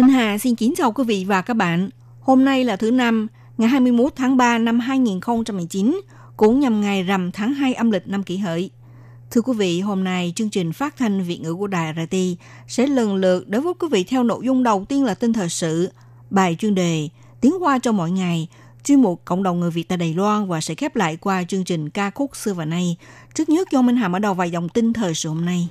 [0.00, 1.90] Minh Hà xin kính chào quý vị và các bạn.
[2.20, 3.26] Hôm nay là thứ năm,
[3.58, 6.00] ngày 21 tháng 3 năm 2019,
[6.36, 8.70] cũng nhằm ngày rằm tháng 2 âm lịch năm kỷ hợi.
[9.30, 12.16] Thưa quý vị, hôm nay chương trình phát thanh Việt ngữ của Đài RT
[12.68, 15.48] sẽ lần lượt đối với quý vị theo nội dung đầu tiên là tin thời
[15.48, 15.90] sự,
[16.30, 17.08] bài chuyên đề,
[17.40, 18.48] tiếng hoa cho mọi ngày,
[18.84, 21.64] chuyên mục Cộng đồng người Việt tại Đài Loan và sẽ khép lại qua chương
[21.64, 22.96] trình ca khúc xưa và nay.
[23.34, 25.68] Trước nhất, do Minh Hà mở đầu vài dòng tin thời sự hôm nay.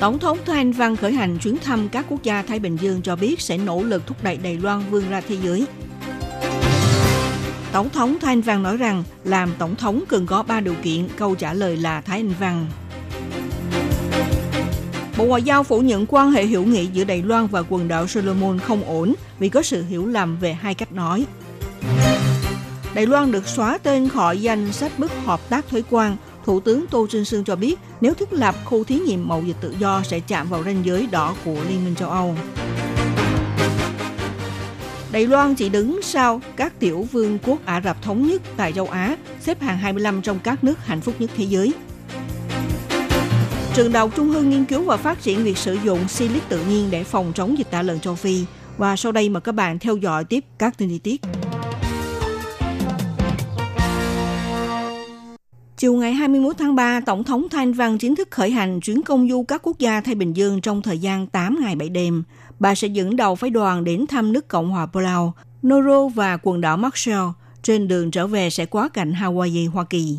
[0.00, 3.16] Tổng thống Thanh Văn khởi hành chuyến thăm các quốc gia Thái Bình Dương cho
[3.16, 5.66] biết sẽ nỗ lực thúc đẩy Đài Loan vươn ra thế giới.
[7.72, 11.34] Tổng thống Thanh Văn nói rằng làm tổng thống cần có 3 điều kiện, câu
[11.34, 12.66] trả lời là Thái Anh Văn.
[15.18, 18.06] Bộ Ngoại giao phủ nhận quan hệ hữu nghị giữa Đài Loan và quần đảo
[18.06, 21.26] Solomon không ổn vì có sự hiểu lầm về hai cách nói.
[22.94, 26.16] Đài Loan được xóa tên khỏi danh sách bức hợp tác thuế quan.
[26.46, 29.56] Thủ tướng Tô Trinh Sương cho biết nếu thiết lập khu thí nghiệm mậu dịch
[29.60, 32.34] tự do sẽ chạm vào ranh giới đỏ của Liên minh châu Âu.
[35.12, 38.88] Đài Loan chỉ đứng sau các tiểu vương quốc Ả Rập Thống Nhất tại châu
[38.88, 41.72] Á, xếp hàng 25 trong các nước hạnh phúc nhất thế giới.
[43.74, 46.64] Trường Đại học Trung Hưng nghiên cứu và phát triển việc sử dụng silic tự
[46.64, 48.44] nhiên để phòng chống dịch tả lợn châu Phi.
[48.78, 51.20] Và sau đây mời các bạn theo dõi tiếp các tin chi tiết.
[55.76, 59.28] Chiều ngày 21 tháng 3, Tổng thống Thanh Văn chính thức khởi hành chuyến công
[59.28, 62.22] du các quốc gia Thái Bình Dương trong thời gian 8 ngày 7 đêm.
[62.58, 66.60] Bà sẽ dẫn đầu phái đoàn đến thăm nước Cộng hòa Palau, Nauru và quần
[66.60, 67.28] đảo Marshall.
[67.62, 70.18] Trên đường trở về sẽ quá cảnh Hawaii, Hoa Kỳ.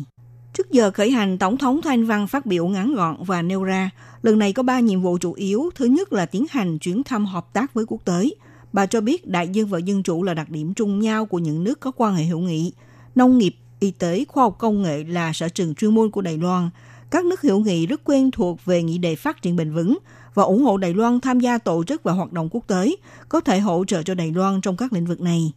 [0.54, 3.90] Trước giờ khởi hành, Tổng thống Thanh Văn phát biểu ngắn gọn và nêu ra,
[4.22, 5.70] lần này có ba nhiệm vụ chủ yếu.
[5.74, 8.30] Thứ nhất là tiến hành chuyến thăm hợp tác với quốc tế.
[8.72, 11.64] Bà cho biết đại dương và dân chủ là đặc điểm chung nhau của những
[11.64, 12.72] nước có quan hệ hữu nghị.
[13.14, 16.38] Nông nghiệp, y tế, khoa học công nghệ là sở trường chuyên môn của Đài
[16.38, 16.70] Loan.
[17.10, 19.98] Các nước hữu nghị rất quen thuộc về nghị đề phát triển bền vững
[20.34, 22.94] và ủng hộ Đài Loan tham gia tổ chức và hoạt động quốc tế,
[23.28, 25.52] có thể hỗ trợ cho Đài Loan trong các lĩnh vực này.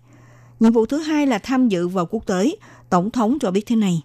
[0.59, 2.55] Nhiệm vụ thứ hai là tham dự vào quốc tế.
[2.89, 4.01] Tổng thống cho biết thế này.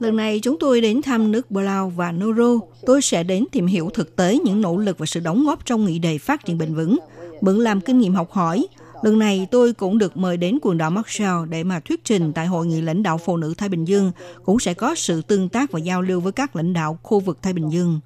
[0.00, 2.58] Lần này chúng tôi đến thăm nước Palau và Nauru.
[2.86, 5.84] Tôi sẽ đến tìm hiểu thực tế những nỗ lực và sự đóng góp trong
[5.84, 6.98] nghị đề phát triển bền vững
[7.40, 8.66] bận làm kinh nghiệm học hỏi.
[9.02, 12.46] Lần này tôi cũng được mời đến quần đảo Marshall để mà thuyết trình tại
[12.46, 14.12] Hội nghị lãnh đạo phụ nữ Thái Bình Dương,
[14.44, 17.42] cũng sẽ có sự tương tác và giao lưu với các lãnh đạo khu vực
[17.42, 18.00] Thái Bình Dương.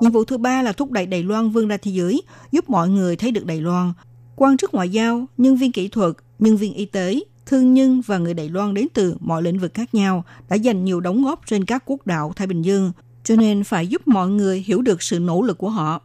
[0.00, 2.22] Nhiệm vụ thứ ba là thúc đẩy Đài Loan vươn ra thế giới,
[2.52, 3.92] giúp mọi người thấy được Đài Loan,
[4.36, 8.18] quan chức ngoại giao, nhân viên kỹ thuật, nhân viên y tế, thương nhân và
[8.18, 11.46] người Đài Loan đến từ mọi lĩnh vực khác nhau đã dành nhiều đóng góp
[11.46, 12.92] trên các quốc đảo Thái Bình Dương,
[13.24, 16.02] cho nên phải giúp mọi người hiểu được sự nỗ lực của họ.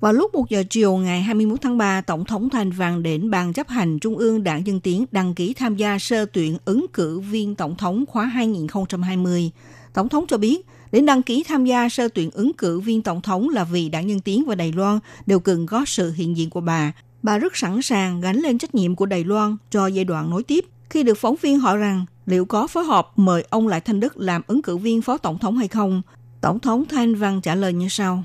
[0.00, 3.52] Vào lúc 1 giờ chiều ngày 21 tháng 3, Tổng thống Thanh Văn đến Ban
[3.52, 7.20] chấp hành Trung ương Đảng Dân Tiến đăng ký tham gia sơ tuyển ứng cử
[7.20, 9.50] viên Tổng thống khóa 2020.
[9.94, 13.20] Tổng thống cho biết, Đến đăng ký tham gia sơ tuyển ứng cử viên tổng
[13.20, 16.50] thống là vì đảng Nhân Tiến và Đài Loan đều cần có sự hiện diện
[16.50, 16.92] của bà.
[17.22, 20.42] Bà rất sẵn sàng gánh lên trách nhiệm của Đài Loan cho giai đoạn nối
[20.42, 20.64] tiếp.
[20.90, 24.16] Khi được phóng viên hỏi rằng liệu có phối hợp mời ông Lại Thanh Đức
[24.16, 26.02] làm ứng cử viên phó tổng thống hay không,
[26.40, 28.24] Tổng thống Thanh Văn trả lời như sau.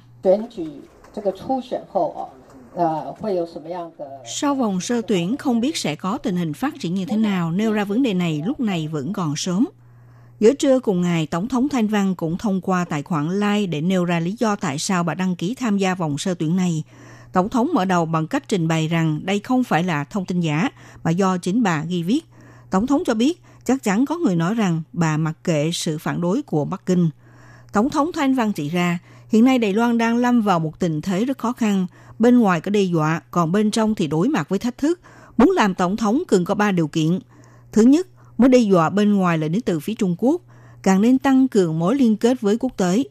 [4.26, 7.52] Sau vòng sơ tuyển không biết sẽ có tình hình phát triển như thế nào,
[7.52, 9.68] nêu ra vấn đề này lúc này vẫn còn sớm.
[10.40, 13.82] Giữa trưa cùng ngày, Tổng thống Thanh Văn cũng thông qua tài khoản Line để
[13.82, 16.84] nêu ra lý do tại sao bà đăng ký tham gia vòng sơ tuyển này.
[17.34, 20.40] Tổng thống mở đầu bằng cách trình bày rằng đây không phải là thông tin
[20.40, 20.70] giả,
[21.04, 22.26] mà do chính bà ghi viết.
[22.70, 26.22] Tổng thống cho biết chắc chắn có người nói rằng bà mặc kệ sự phản
[26.22, 27.10] đối của Bắc Kinh.
[27.74, 29.00] Tổng thống Thanh Văn chỉ ra,
[29.32, 31.88] hiện nay Đài Loan đang lâm vào một tình thế rất khó khăn.
[32.20, 35.00] Bên ngoài có đe dọa, còn bên trong thì đối mặt với thách thức.
[35.38, 37.20] Muốn làm tổng thống cần có ba điều kiện.
[37.72, 38.08] Thứ nhất,
[38.38, 40.42] mối đe dọa bên ngoài là đến từ phía Trung Quốc,
[40.84, 43.04] càng nên tăng cường mối liên kết với quốc tế,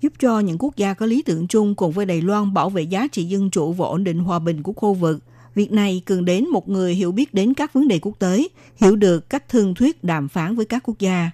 [0.00, 2.82] giúp cho những quốc gia có lý tưởng chung cùng với Đài Loan bảo vệ
[2.82, 5.18] giá trị dân chủ và ổn định hòa bình của khu vực.
[5.54, 8.96] Việc này cần đến một người hiểu biết đến các vấn đề quốc tế, hiểu
[8.96, 11.30] được cách thương thuyết đàm phán với các quốc gia.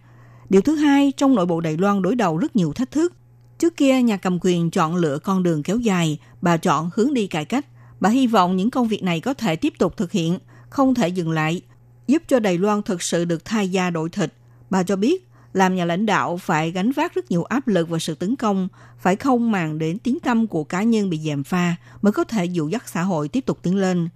[0.51, 3.13] Điều thứ hai, trong nội bộ Đài Loan đối đầu rất nhiều thách thức.
[3.59, 7.27] Trước kia, nhà cầm quyền chọn lựa con đường kéo dài, bà chọn hướng đi
[7.27, 7.67] cải cách.
[8.01, 10.39] Bà hy vọng những công việc này có thể tiếp tục thực hiện,
[10.71, 11.63] không thể dừng lại,
[12.07, 14.33] giúp cho Đài Loan thực sự được thay da đổi thịt.
[14.71, 17.99] Bà cho biết, làm nhà lãnh đạo phải gánh vác rất nhiều áp lực và
[17.99, 18.69] sự tấn công,
[18.99, 22.45] phải không màng đến tiếng tâm của cá nhân bị dèm pha mới có thể
[22.45, 24.09] dụ dắt xã hội tiếp tục tiến lên.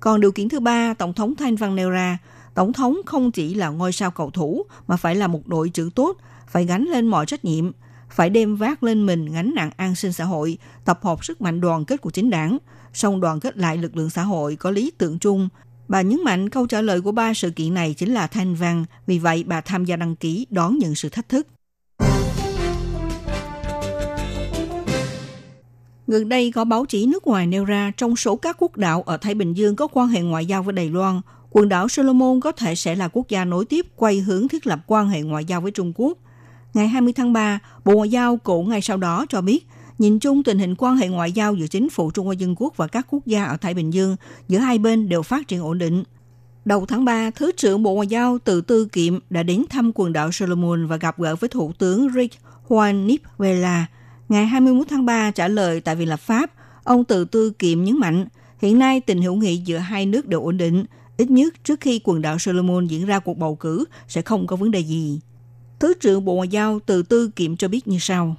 [0.00, 2.18] Còn điều kiện thứ ba, Tổng thống Thanh Văn nêu ra,
[2.54, 5.90] Tổng thống không chỉ là ngôi sao cầu thủ mà phải là một đội trưởng
[5.90, 6.16] tốt,
[6.48, 7.70] phải gánh lên mọi trách nhiệm,
[8.10, 11.60] phải đem vác lên mình gánh nặng an sinh xã hội, tập hợp sức mạnh
[11.60, 12.58] đoàn kết của chính đảng,
[12.92, 15.48] song đoàn kết lại lực lượng xã hội có lý tưởng chung.
[15.88, 18.84] Bà nhấn mạnh câu trả lời của ba sự kiện này chính là thanh văn,
[19.06, 21.46] vì vậy bà tham gia đăng ký đón nhận sự thách thức.
[26.06, 29.16] Gần đây có báo chí nước ngoài nêu ra trong số các quốc đảo ở
[29.16, 31.20] Thái Bình Dương có quan hệ ngoại giao với Đài Loan,
[31.50, 34.80] quần đảo Solomon có thể sẽ là quốc gia nối tiếp quay hướng thiết lập
[34.86, 36.18] quan hệ ngoại giao với Trung Quốc.
[36.74, 39.66] Ngày 20 tháng 3, Bộ Ngoại giao cũng ngay sau đó cho biết,
[39.98, 42.76] nhìn chung tình hình quan hệ ngoại giao giữa chính phủ Trung Hoa Dân Quốc
[42.76, 44.16] và các quốc gia ở Thái Bình Dương
[44.48, 46.04] giữa hai bên đều phát triển ổn định.
[46.64, 50.12] Đầu tháng 3, Thứ trưởng Bộ Ngoại giao Từ Tư Kiệm đã đến thăm quần
[50.12, 52.34] đảo Solomon và gặp gỡ với Thủ tướng Rick
[52.68, 53.86] Juan Nipvela.
[54.28, 56.50] Ngày 21 tháng 3 trả lời tại Viện lập Pháp,
[56.84, 58.26] ông Từ Tư Kiệm nhấn mạnh,
[58.58, 60.84] hiện nay tình hữu nghị giữa hai nước đều ổn định,
[61.16, 64.56] ít nhất trước khi quần đảo Solomon diễn ra cuộc bầu cử sẽ không có
[64.56, 65.20] vấn đề gì.
[65.80, 68.36] Thứ trưởng Bộ Ngoại giao Từ Tư Kiệm cho biết như sau.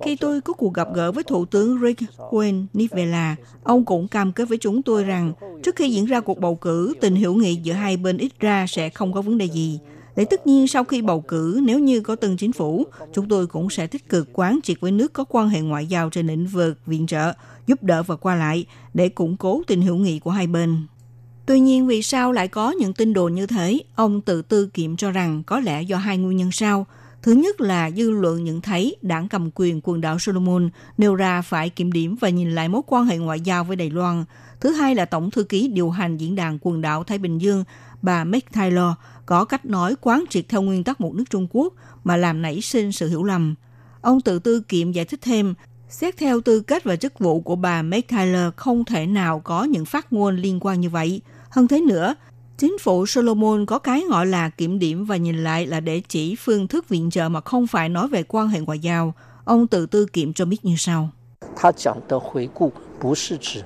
[0.00, 4.32] Khi tôi có cuộc gặp gỡ với Thủ tướng Rick Wayne Nivela, ông cũng cam
[4.32, 5.32] kết với chúng tôi rằng
[5.62, 8.66] trước khi diễn ra cuộc bầu cử, tình hữu nghị giữa hai bên ít ra
[8.68, 9.80] sẽ không có vấn đề gì.
[10.16, 13.46] Để tất nhiên sau khi bầu cử, nếu như có tân chính phủ, chúng tôi
[13.46, 16.46] cũng sẽ tích cực quán triệt với nước có quan hệ ngoại giao trên lĩnh
[16.46, 17.32] vực viện trợ,
[17.66, 20.76] giúp đỡ và qua lại để củng cố tình hữu nghị của hai bên.
[21.46, 23.80] Tuy nhiên, vì sao lại có những tin đồn như thế?
[23.94, 26.86] Ông tự tư kiệm cho rằng có lẽ do hai nguyên nhân sau.
[27.22, 31.42] Thứ nhất là dư luận nhận thấy đảng cầm quyền quần đảo Solomon nêu ra
[31.42, 34.24] phải kiểm điểm và nhìn lại mối quan hệ ngoại giao với Đài Loan.
[34.60, 37.64] Thứ hai là Tổng thư ký điều hành diễn đàn quần đảo Thái Bình Dương,
[38.02, 38.92] bà Meg Taylor,
[39.26, 41.74] có cách nói quán triệt theo nguyên tắc một nước Trung Quốc
[42.04, 43.54] mà làm nảy sinh sự hiểu lầm.
[44.00, 45.54] Ông tự tư kiệm giải thích thêm,
[45.92, 49.64] Xét theo tư cách và chức vụ của bà Meg Taylor không thể nào có
[49.64, 51.20] những phát ngôn liên quan như vậy.
[51.51, 52.15] Hơn thế nữa,
[52.57, 56.35] chính phủ Solomon có cái gọi là kiểm điểm và nhìn lại là để chỉ
[56.35, 59.13] phương thức viện trợ mà không phải nói về quan hệ ngoại giao.
[59.45, 61.09] Ông tự tư kiểm cho biết như sau.
[61.55, 63.63] 他讲的回顾不是指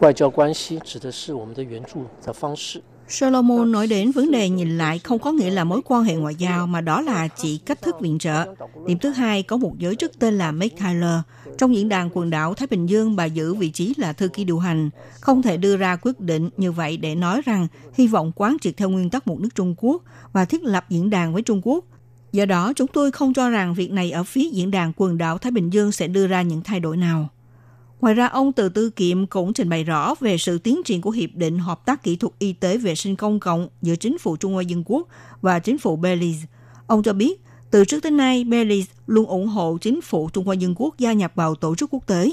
[0.00, 2.82] 外交关系，指的是我们的援助的方式。
[3.13, 6.35] Solomon nói đến vấn đề nhìn lại không có nghĩa là mối quan hệ ngoại
[6.35, 8.45] giao mà đó là chỉ cách thức viện trợ.
[8.87, 11.19] Điểm thứ hai có một giới chức tên là Meg Tyler.
[11.57, 14.43] Trong diễn đàn quần đảo Thái Bình Dương, bà giữ vị trí là thư ký
[14.43, 14.89] điều hành.
[15.19, 18.77] Không thể đưa ra quyết định như vậy để nói rằng hy vọng quán triệt
[18.77, 21.85] theo nguyên tắc một nước Trung Quốc và thiết lập diễn đàn với Trung Quốc.
[22.31, 25.37] Do đó, chúng tôi không cho rằng việc này ở phía diễn đàn quần đảo
[25.37, 27.29] Thái Bình Dương sẽ đưa ra những thay đổi nào.
[28.03, 31.09] Ngoài ra, ông Từ Tư Kiệm cũng trình bày rõ về sự tiến triển của
[31.09, 34.35] Hiệp định Hợp tác Kỹ thuật Y tế vệ sinh công cộng giữa chính phủ
[34.35, 35.07] Trung Hoa Dân Quốc
[35.41, 36.45] và chính phủ Belize.
[36.87, 37.41] Ông cho biết,
[37.71, 41.13] từ trước tới nay, Belize luôn ủng hộ chính phủ Trung Hoa Dân Quốc gia
[41.13, 42.31] nhập vào tổ chức quốc tế.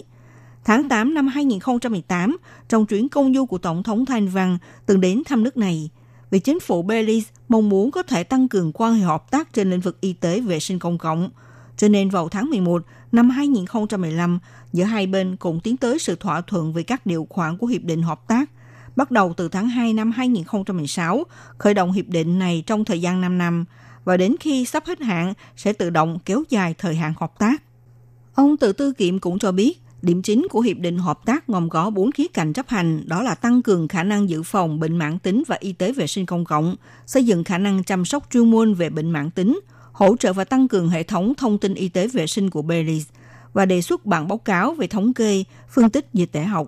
[0.65, 2.37] Tháng 8 năm 2018,
[2.69, 5.91] trong chuyến công du của Tổng thống Thanh Văn từng đến thăm nước này,
[6.31, 9.71] vì chính phủ Belize mong muốn có thể tăng cường quan hệ hợp tác trên
[9.71, 11.31] lĩnh vực y tế vệ sinh công cộng.
[11.77, 14.39] Cho nên vào tháng 11 năm 2015,
[14.73, 17.83] giữa hai bên cũng tiến tới sự thỏa thuận về các điều khoản của Hiệp
[17.83, 18.51] định Hợp tác.
[18.97, 21.25] Bắt đầu từ tháng 2 năm 2016,
[21.59, 23.65] khởi động hiệp định này trong thời gian 5 năm,
[24.05, 27.63] và đến khi sắp hết hạn sẽ tự động kéo dài thời hạn hợp tác.
[28.35, 31.69] Ông Tự Tư Kiệm cũng cho biết, điểm chính của hiệp định hợp tác gồm
[31.69, 34.97] có bốn khía cạnh chấp hành, đó là tăng cường khả năng dự phòng bệnh
[34.97, 36.77] mãn tính và y tế vệ sinh công cộng,
[37.07, 39.61] xây dựng khả năng chăm sóc chuyên môn về bệnh mãn tính,
[39.93, 43.11] hỗ trợ và tăng cường hệ thống thông tin y tế vệ sinh của Belize
[43.53, 46.67] và đề xuất bản báo cáo về thống kê, phân tích dịch tễ học.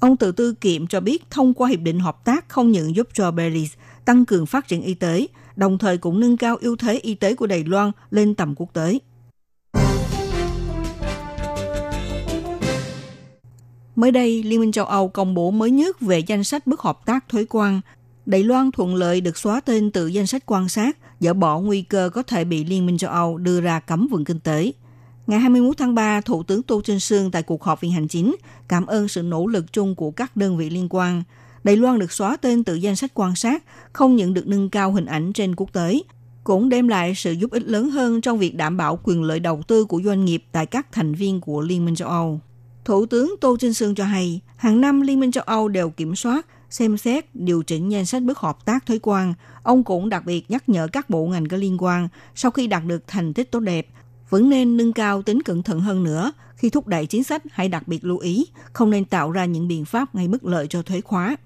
[0.00, 3.08] Ông Tự Tư Kiệm cho biết thông qua hiệp định hợp tác không những giúp
[3.12, 5.26] cho Belize tăng cường phát triển y tế,
[5.56, 8.68] đồng thời cũng nâng cao ưu thế y tế của Đài Loan lên tầm quốc
[8.72, 8.98] tế.
[13.96, 17.06] Mới đây, Liên minh châu Âu công bố mới nhất về danh sách bước hợp
[17.06, 17.80] tác thuế quan.
[18.26, 21.82] Đài Loan thuận lợi được xóa tên từ danh sách quan sát, dỡ bỏ nguy
[21.82, 24.72] cơ có thể bị Liên minh châu Âu đưa ra cấm vận kinh tế.
[25.26, 28.36] Ngày 21 tháng 3, Thủ tướng Tô Trinh Sương tại cuộc họp viện hành chính
[28.68, 31.22] cảm ơn sự nỗ lực chung của các đơn vị liên quan.
[31.64, 34.92] Đài Loan được xóa tên từ danh sách quan sát, không những được nâng cao
[34.92, 36.02] hình ảnh trên quốc tế,
[36.44, 39.62] cũng đem lại sự giúp ích lớn hơn trong việc đảm bảo quyền lợi đầu
[39.66, 42.40] tư của doanh nghiệp tại các thành viên của Liên minh châu Âu.
[42.84, 46.16] Thủ tướng Tô Trinh Sương cho hay, hàng năm Liên minh châu Âu đều kiểm
[46.16, 49.34] soát, xem xét, điều chỉnh danh sách bước hợp tác thuế quan.
[49.62, 52.82] Ông cũng đặc biệt nhắc nhở các bộ ngành có liên quan sau khi đạt
[52.86, 53.86] được thành tích tốt đẹp,
[54.30, 57.68] vẫn nên nâng cao tính cẩn thận hơn nữa Khi thúc đẩy chính sách, hãy
[57.68, 60.82] đặc biệt lưu ý, không nên tạo ra những biện pháp gây mức lợi cho
[60.82, 61.36] thuế khóa.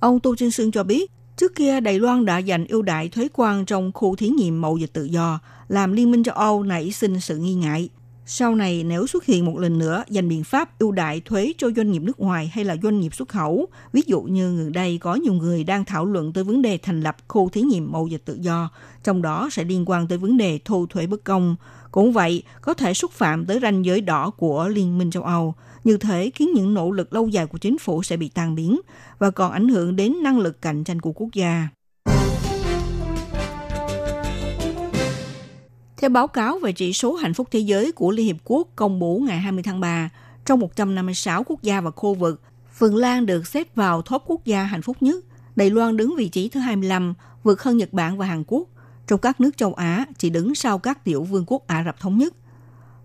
[0.00, 3.28] Ông Tô Trinh Sương cho biết, trước kia Đài Loan đã dành ưu đại thuế
[3.32, 6.92] quan trong khu thí nghiệm mậu dịch tự do, làm Liên minh châu Âu nảy
[6.92, 7.88] sinh sự nghi ngại.
[8.30, 11.70] Sau này nếu xuất hiện một lần nữa dành biện pháp ưu đại thuế cho
[11.76, 14.98] doanh nghiệp nước ngoài hay là doanh nghiệp xuất khẩu, ví dụ như gần đây
[14.98, 18.06] có nhiều người đang thảo luận tới vấn đề thành lập khu thí nghiệm mậu
[18.06, 18.70] dịch tự do,
[19.04, 21.56] trong đó sẽ liên quan tới vấn đề thu thuế bất công.
[21.90, 25.54] Cũng vậy, có thể xúc phạm tới ranh giới đỏ của Liên minh châu Âu.
[25.84, 28.80] Như thế khiến những nỗ lực lâu dài của chính phủ sẽ bị tan biến
[29.18, 31.68] và còn ảnh hưởng đến năng lực cạnh tranh của quốc gia.
[35.98, 38.98] Theo báo cáo về chỉ số hạnh phúc thế giới của Liên Hiệp Quốc công
[38.98, 40.10] bố ngày 20 tháng 3,
[40.46, 44.62] trong 156 quốc gia và khu vực, Phần Lan được xếp vào top quốc gia
[44.62, 45.24] hạnh phúc nhất.
[45.56, 48.68] Đài Loan đứng vị trí thứ 25, vượt hơn Nhật Bản và Hàn Quốc.
[49.06, 52.18] Trong các nước châu Á, chỉ đứng sau các tiểu vương quốc Ả Rập Thống
[52.18, 52.34] Nhất.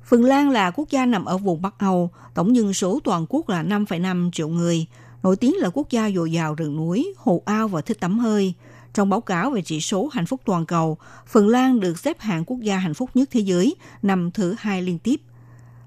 [0.04, 3.50] Phần Lan là quốc gia nằm ở vùng Bắc Âu, tổng dân số toàn quốc
[3.50, 4.86] là 5,5 triệu người,
[5.24, 8.54] nổi tiếng là quốc gia dồi dào rừng núi, hồ ao và thích tắm hơi–
[8.94, 10.98] trong báo cáo về chỉ số hạnh phúc toàn cầu,
[11.28, 14.82] Phần Lan được xếp hạng quốc gia hạnh phúc nhất thế giới năm thứ hai
[14.82, 15.22] liên tiếp.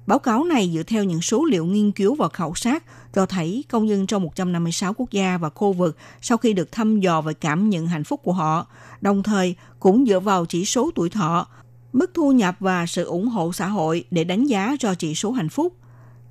[0.06, 2.84] Báo cáo này dựa theo những số liệu nghiên cứu và khảo sát
[3.14, 7.00] cho thấy công dân trong 156 quốc gia và khu vực sau khi được thăm
[7.00, 8.66] dò về cảm nhận hạnh phúc của họ,
[9.00, 11.46] đồng thời cũng dựa vào chỉ số tuổi thọ,
[11.92, 15.32] mức thu nhập và sự ủng hộ xã hội để đánh giá cho chỉ số
[15.32, 15.76] hạnh phúc.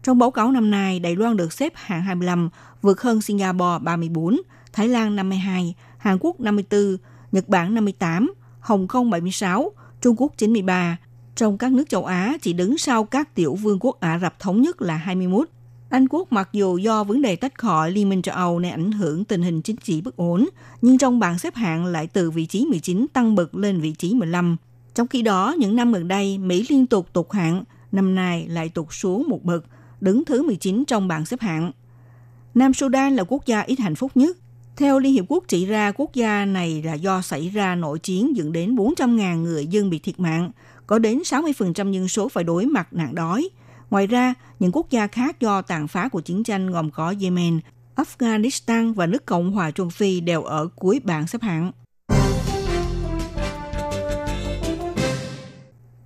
[0.04, 2.50] Trong báo cáo năm nay, Đài Loan được xếp hạng 25,
[2.82, 4.38] vượt hơn Singapore 34,
[4.74, 6.98] Thái Lan 52, Hàn Quốc 54,
[7.32, 9.72] Nhật Bản 58, Hồng Kông 76,
[10.02, 10.98] Trung Quốc 93.
[11.36, 14.62] Trong các nước châu Á chỉ đứng sau các tiểu vương quốc Ả Rập Thống
[14.62, 15.50] Nhất là 21.
[15.90, 18.92] Anh Quốc mặc dù do vấn đề tách khỏi Liên minh châu Âu nên ảnh
[18.92, 20.50] hưởng tình hình chính trị bất ổn,
[20.82, 24.14] nhưng trong bảng xếp hạng lại từ vị trí 19 tăng bậc lên vị trí
[24.14, 24.58] 15.
[24.96, 28.70] Trong khi đó, những năm gần đây, Mỹ liên tục tụt hạng, năm nay lại
[28.70, 29.66] tụt xuống một bậc,
[30.02, 31.72] đứng thứ 19 trong bảng xếp hạng.
[32.56, 34.38] Nam Sudan là quốc gia ít hạnh phúc nhất,
[34.78, 38.36] theo Liên Hiệp Quốc chỉ ra, quốc gia này là do xảy ra nội chiến
[38.36, 40.52] dẫn đến 400.000 người dân bị thiệt mạng,
[40.88, 43.50] có đến 60% dân số phải đối mặt nạn đói.
[43.90, 47.60] Ngoài ra, những quốc gia khác do tàn phá của chiến tranh gồm có Yemen,
[47.96, 51.72] Afghanistan và nước Cộng hòa Trung Phi đều ở cuối bảng xếp hạng.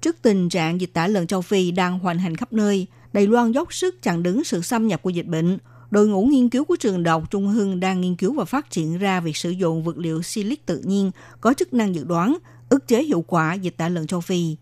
[0.01, 3.51] Trước tình trạng dịch tả lợn châu Phi đang hoành hành khắp nơi, Đài Loan
[3.51, 5.57] dốc sức chặn đứng sự xâm nhập của dịch bệnh–
[5.91, 8.71] đội ngũ nghiên cứu của trường đại học Trung Hưng đang nghiên cứu và phát
[8.71, 12.37] triển ra việc sử dụng vật liệu silic tự nhiên có chức năng dự đoán,
[12.69, 14.55] ức chế hiệu quả dịch tả lợn châu Phi.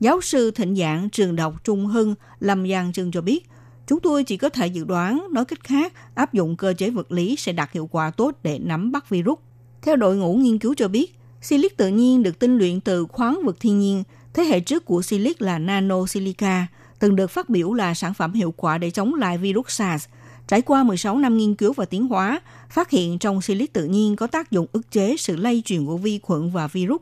[0.00, 3.48] Giáo sư thịnh giảng trường đại học Trung Hưng Lâm Giang Trưng cho biết,
[3.86, 7.12] chúng tôi chỉ có thể dự đoán, nói cách khác, áp dụng cơ chế vật
[7.12, 9.38] lý sẽ đạt hiệu quả tốt để nắm bắt virus.
[9.82, 13.40] Theo đội ngũ nghiên cứu cho biết, silic tự nhiên được tinh luyện từ khoáng
[13.44, 14.04] vật thiên nhiên.
[14.34, 16.66] Thế hệ trước của silic là nanosilica,
[16.98, 20.08] từng được phát biểu là sản phẩm hiệu quả để chống lại virus SARS–
[20.48, 22.40] Trải qua 16 năm nghiên cứu và tiến hóa,
[22.70, 25.96] phát hiện trong silic tự nhiên có tác dụng ức chế sự lây truyền của
[25.96, 27.00] vi khuẩn và virus.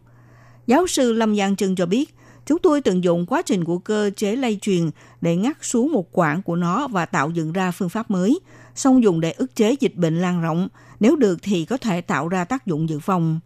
[0.67, 2.15] Giáo sư Lâm Giang Trân cho biết,
[2.47, 6.13] chúng tôi tận dụng quá trình của cơ chế lây truyền để ngắt xuống một
[6.13, 8.41] quãng của nó và tạo dựng ra phương pháp mới,
[8.75, 10.69] song dùng để ức chế dịch bệnh lan rộng,
[11.01, 13.41] nếu được thì có thể tạo ra tác dụng dự phòng.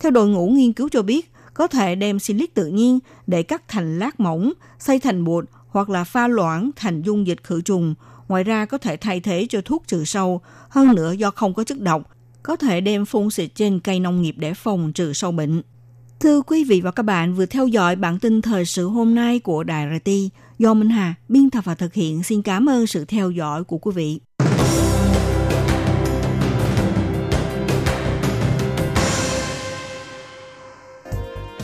[0.00, 3.68] Theo đội ngũ nghiên cứu cho biết, có thể đem silic tự nhiên để cắt
[3.68, 7.94] thành lát mỏng, xây thành bột hoặc là pha loãng thành dung dịch khử trùng
[8.28, 11.64] Ngoài ra có thể thay thế cho thuốc trừ sâu, hơn nữa do không có
[11.64, 12.10] chất độc,
[12.42, 15.62] có thể đem phun xịt trên cây nông nghiệp để phòng trừ sâu bệnh.
[16.20, 19.38] Thưa quý vị và các bạn vừa theo dõi bản tin thời sự hôm nay
[19.38, 20.10] của Đài RT
[20.58, 22.22] do Minh Hà biên tập và thực hiện.
[22.22, 24.20] Xin cảm ơn sự theo dõi của quý vị.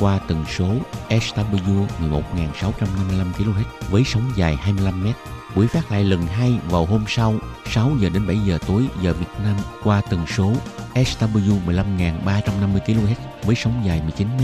[0.00, 0.68] qua tần số
[1.08, 5.06] SW 11655 kHz với sóng dài 25 m.
[5.56, 7.34] Buổi phát lại lần hai vào hôm sau
[7.66, 10.52] 6 giờ đến 7 giờ tối giờ Việt Nam qua tần số
[10.94, 14.40] SW 15350 kHz với sóng dài 19 m.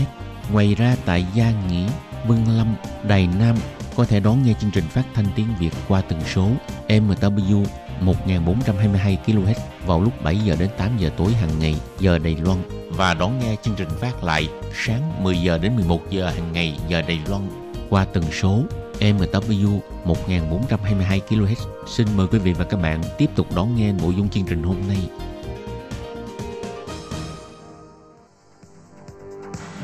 [0.53, 1.87] Ngoài ra tại Gia Nghĩa,
[2.27, 3.55] Vân Lâm, Đài Nam
[3.95, 6.49] có thể đón nghe chương trình phát thanh tiếng Việt qua tần số
[6.87, 7.65] MW
[8.01, 9.53] 1422 kHz
[9.85, 12.57] vào lúc 7 giờ đến 8 giờ tối hàng ngày giờ Đài Loan
[12.89, 14.49] và đón nghe chương trình phát lại
[14.85, 17.41] sáng 10 giờ đến 11 giờ hàng ngày giờ Đài Loan
[17.89, 18.63] qua tần số
[18.99, 21.55] MW 1422 kHz.
[21.87, 24.63] Xin mời quý vị và các bạn tiếp tục đón nghe nội dung chương trình
[24.63, 24.97] hôm nay.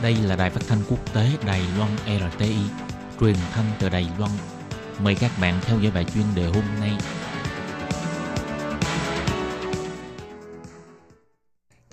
[0.01, 2.55] Đây là đài phát thanh quốc tế Đài Loan RTI,
[3.19, 4.31] truyền thanh từ Đài Loan.
[5.03, 6.91] Mời các bạn theo dõi bài chuyên đề hôm nay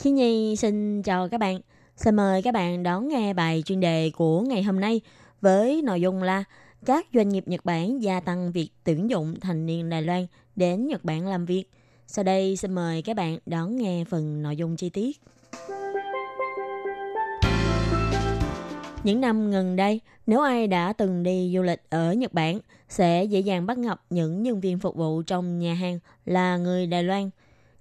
[0.07, 1.61] Khi Nhi xin chào các bạn.
[1.97, 5.01] Xin mời các bạn đón nghe bài chuyên đề của ngày hôm nay
[5.41, 6.45] với nội dung là
[6.85, 10.87] các doanh nghiệp Nhật Bản gia tăng việc tuyển dụng thành niên Đài Loan đến
[10.87, 11.65] Nhật Bản làm việc.
[12.07, 15.21] Sau đây xin mời các bạn đón nghe phần nội dung chi tiết.
[19.05, 22.59] Những năm gần đây, nếu ai đã từng đi du lịch ở Nhật Bản
[22.89, 26.87] sẽ dễ dàng bắt gặp những nhân viên phục vụ trong nhà hàng là người
[26.87, 27.31] Đài Loan.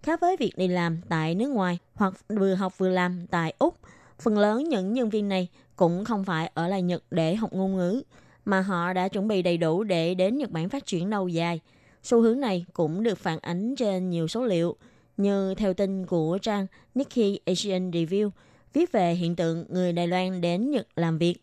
[0.03, 3.79] Khác với việc đi làm tại nước ngoài hoặc vừa học vừa làm tại Úc,
[4.19, 7.75] phần lớn những nhân viên này cũng không phải ở lại Nhật để học ngôn
[7.75, 8.01] ngữ,
[8.45, 11.59] mà họ đã chuẩn bị đầy đủ để đến Nhật Bản phát triển lâu dài.
[12.03, 14.75] Xu hướng này cũng được phản ánh trên nhiều số liệu,
[15.17, 18.29] như theo tin của trang Nikkei Asian Review–
[18.75, 21.35] viết về hiện tượng người Đài Loan đến Nhật làm việc.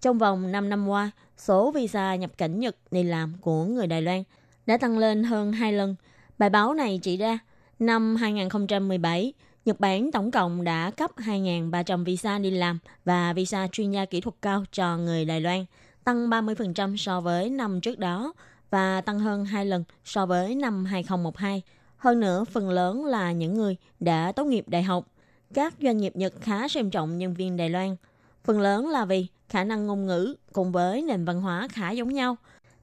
[0.00, 4.02] Trong vòng 5 năm qua, số visa nhập cảnh Nhật đi làm của người Đài
[4.02, 4.22] Loan
[4.66, 5.96] đã tăng lên hơn 2 lần.
[6.38, 7.38] Bài báo này chỉ ra,
[7.78, 9.32] năm 2017,
[9.64, 14.20] Nhật Bản tổng cộng đã cấp 2.300 visa đi làm và visa chuyên gia kỹ
[14.20, 15.64] thuật cao cho người Đài Loan,
[16.04, 18.32] tăng 30% so với năm trước đó
[18.70, 21.62] và tăng hơn 2 lần so với năm 2012.
[21.96, 25.06] Hơn nữa, phần lớn là những người đã tốt nghiệp đại học
[25.54, 27.96] các doanh nghiệp Nhật khá xem trọng nhân viên Đài Loan.
[28.44, 32.12] Phần lớn là vì khả năng ngôn ngữ cùng với nền văn hóa khá giống
[32.12, 32.36] nhau.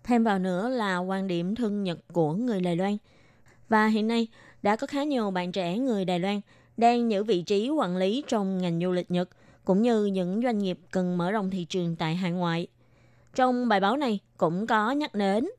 [0.04, 2.98] Thêm vào nữa là quan điểm thân Nhật của người Đài Loan.
[3.70, 4.28] Và hiện nay
[4.62, 6.42] đã có khá nhiều bạn trẻ người Đài Loan
[6.80, 9.30] đang giữ vị trí quản lý trong ngành du lịch Nhật,
[9.66, 12.68] cũng như những doanh nghiệp cần mở rộng thị trường tại hải ngoại.
[13.36, 15.50] Trong bài báo này cũng có nhắc đến,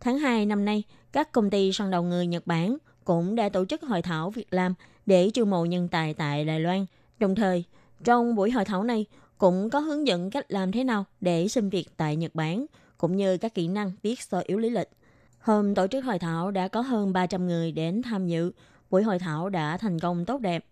[0.00, 0.82] tháng 2 năm nay,
[1.12, 4.46] các công ty săn đầu người Nhật Bản cũng đã tổ chức hội thảo việc
[4.50, 4.74] làm
[5.06, 6.86] để chiêu mộ nhân tài tại Đài Loan.
[7.18, 7.64] Đồng thời,
[8.04, 9.06] trong buổi hội thảo này
[9.38, 12.66] cũng có hướng dẫn cách làm thế nào để xin việc tại Nhật Bản,
[12.98, 14.90] cũng như các kỹ năng viết sơ yếu lý lịch.
[15.38, 18.52] Hôm tổ chức hội thảo đã có hơn 300 người đến tham dự.
[18.90, 20.64] Buổi hội thảo đã thành công tốt đẹp.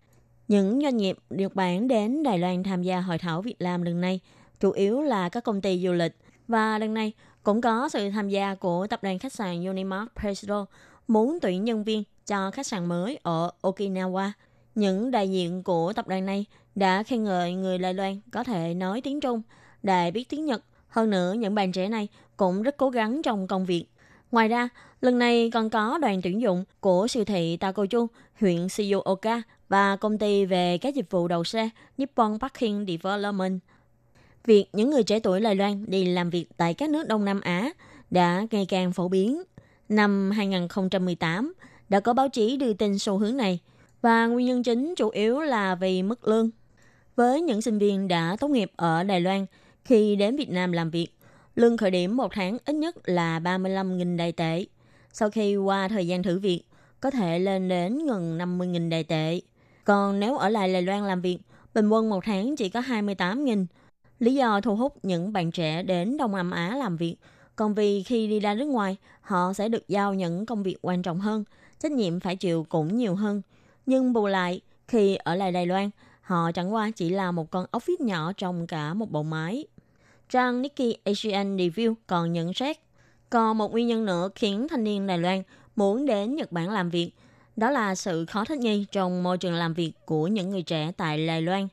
[0.47, 4.01] Những doanh nghiệp Nhật Bản đến Đài Loan tham gia hội thảo việc làm lần
[4.01, 4.19] này
[4.59, 8.29] chủ yếu là các công ty du lịch và lần này cũng có sự tham
[8.29, 10.65] gia của tập đoàn khách sạn Unimark Presto
[11.07, 14.31] muốn tuyển nhân viên cho khách sạn mới ở Okinawa.
[14.75, 18.73] Những đại diện của tập đoàn này đã khen ngợi người Đài Loan có thể
[18.73, 19.41] nói tiếng Trung,
[19.83, 20.63] đại biết tiếng Nhật.
[20.87, 23.85] Hơn nữa, những bạn trẻ này cũng rất cố gắng trong công việc.
[24.31, 24.69] Ngoài ra,
[25.01, 28.07] lần này còn có đoàn tuyển dụng của siêu thị Takochu,
[28.39, 33.59] huyện Shizuoka và công ty về các dịch vụ đầu xe Nippon Parking Development.
[34.45, 37.41] Việc những người trẻ tuổi Đài Loan đi làm việc tại các nước Đông Nam
[37.41, 37.69] Á
[38.11, 39.43] đã ngày càng phổ biến.
[39.89, 41.53] Năm 2018,
[41.89, 43.59] đã có báo chí đưa tin xu hướng này
[44.01, 46.49] và nguyên nhân chính chủ yếu là vì mức lương.
[47.15, 49.45] Với những sinh viên đã tốt nghiệp ở Đài Loan
[49.85, 51.07] khi đến Việt Nam làm việc,
[51.55, 54.65] lương khởi điểm một tháng ít nhất là 35.000 đài tệ.
[55.13, 56.61] Sau khi qua thời gian thử việc,
[56.99, 59.41] có thể lên đến gần 50.000 đài tệ.
[59.83, 61.37] Còn nếu ở lại Đài Loan làm việc,
[61.73, 63.65] bình quân một tháng chỉ có 28.000.
[64.19, 67.15] Lý do thu hút những bạn trẻ đến Đông Nam Á làm việc,
[67.55, 71.01] còn vì khi đi ra nước ngoài, họ sẽ được giao những công việc quan
[71.01, 71.43] trọng hơn–
[71.79, 73.41] trách nhiệm phải chịu cũng nhiều hơn.
[73.85, 75.89] Nhưng bù lại, khi ở lại Đài Loan,
[76.21, 79.65] họ chẳng qua chỉ là một con ốc vít nhỏ trong cả một bộ máy.
[80.29, 82.77] Trang Nikkei Asian Review còn nhận xét,
[83.29, 85.43] còn một nguyên nhân nữa khiến thanh niên Đài Loan
[85.75, 87.11] muốn đến Nhật Bản làm việc,
[87.55, 90.91] đó là sự khó thích nghi trong môi trường làm việc của những người trẻ
[90.97, 91.67] tại Đài Loan.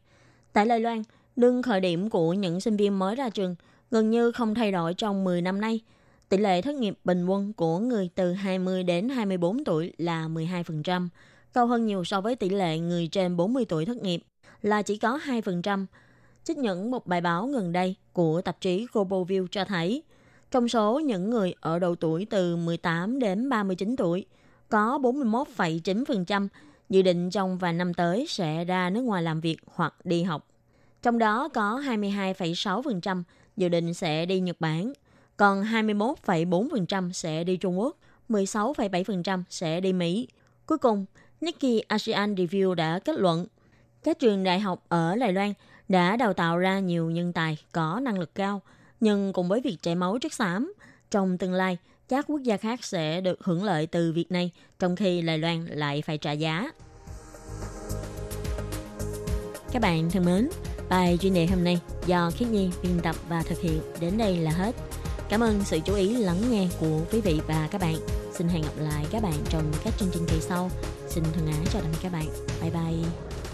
[0.53, 1.03] Tại Đài Loan,
[1.37, 3.55] lương khởi điểm của những sinh viên mới ra trường
[3.91, 5.81] gần như không thay đổi trong 10 năm nay–
[6.29, 11.09] Tỷ lệ thất nghiệp bình quân của người từ 20 đến 24 tuổi là 12%,
[11.53, 14.23] cao hơn nhiều so với tỷ lệ người trên 40 tuổi thất nghiệp
[14.63, 15.87] là chỉ có 2%.
[16.45, 20.03] Trích nhận một bài báo gần đây của tạp chí Global View cho thấy,
[20.57, 24.27] trong số những người ở độ tuổi từ 18 đến 39 tuổi,
[24.69, 26.49] có 41,9%
[26.89, 30.47] dự định trong vài năm tới sẽ ra nước ngoài làm việc hoặc đi học.
[31.03, 33.23] Trong đó có 22,6%
[33.57, 34.93] dự định sẽ đi Nhật Bản–
[35.37, 37.97] còn 21,4% sẽ đi Trung Quốc,
[38.29, 40.29] 16,7% sẽ đi Mỹ.
[40.67, 41.07] Cuối cùng,
[41.41, 43.47] Nikkei ASEAN Review đã kết luận
[44.05, 45.53] các trường đại học ở Đài Loan
[45.89, 48.63] đã đào tạo ra nhiều nhân tài có năng lực cao,
[49.01, 50.75] nhưng cùng với việc chảy máu chất xám,
[51.11, 51.79] trong tương lai,
[52.09, 55.67] các quốc gia khác sẽ được hưởng lợi từ việc này, trong khi Đài Loan
[55.67, 56.71] lại phải trả giá.
[59.73, 60.49] Các bạn thân mến,
[60.89, 64.37] bài chuyên đề hôm nay do Khiết Nhi biên tập và thực hiện đến đây
[64.37, 64.77] là hết.
[65.29, 67.97] Cảm ơn sự chú ý lắng nghe của quý vị và các bạn.
[68.33, 70.71] Xin hẹn gặp lại các bạn trong các chương trình kỳ sau.
[71.09, 72.27] Xin thân ái chào tạm biệt các bạn.
[72.63, 73.46] Bye bye.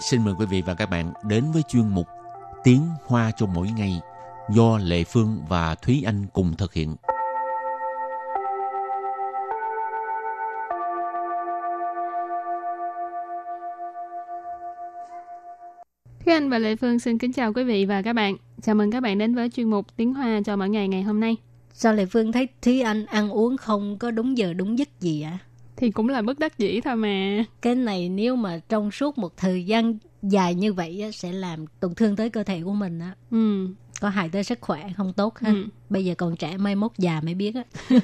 [0.00, 2.06] Xin mời quý vị và các bạn đến với chuyên mục
[2.64, 4.00] Tiếng Hoa cho mỗi ngày
[4.50, 6.96] do Lệ Phương và Thúy Anh cùng thực hiện.
[16.24, 18.36] Thúy Anh và Lệ Phương xin kính chào quý vị và các bạn.
[18.62, 21.20] Chào mừng các bạn đến với chuyên mục Tiếng Hoa cho mỗi ngày ngày hôm
[21.20, 21.36] nay.
[21.72, 25.22] Sao Lệ Phương thấy Thúy Anh ăn uống không có đúng giờ đúng giấc gì
[25.22, 25.38] ạ?
[25.40, 25.53] À?
[25.76, 27.44] Thì cũng là bất đắc dĩ thôi mà.
[27.62, 31.94] Cái này nếu mà trong suốt một thời gian dài như vậy sẽ làm tổn
[31.94, 33.14] thương tới cơ thể của mình á.
[33.30, 33.68] Ừ.
[34.00, 35.50] Có hại tới sức khỏe không tốt ha.
[35.50, 35.66] Ừ.
[35.90, 37.62] Bây giờ còn trẻ mai mốt già mới biết á.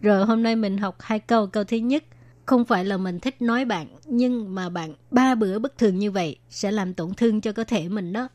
[0.00, 1.46] Rồi hôm nay mình học hai câu.
[1.46, 2.04] Câu thứ nhất,
[2.46, 6.10] không phải là mình thích nói bạn, nhưng mà bạn ba bữa bất thường như
[6.10, 8.28] vậy sẽ làm tổn thương cho cơ thể mình đó.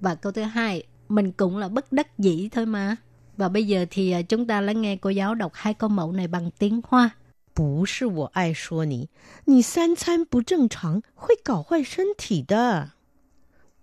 [0.00, 2.96] Và câu thứ hai, mình cũng là bất đắc dĩ thôi mà.
[3.36, 6.12] Và bây giờ thì à, chúng ta lắng nghe cô giáo đọc hai câu mẫu
[6.12, 7.10] này bằng tiếng Hoa.
[7.59, 9.09] 不是我爱说你，
[9.45, 12.91] 你三餐不正常会搞坏身体的。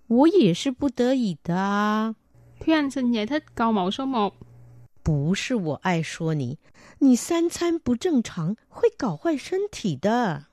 [0.08, 2.14] 我也是不得已的啊。
[2.60, 4.32] Thúy Anh xin giải thích câu mẫu số 1.
[5.02, 6.58] 不是我爱说你，
[6.98, 10.46] 你三餐不正常会搞坏身体的。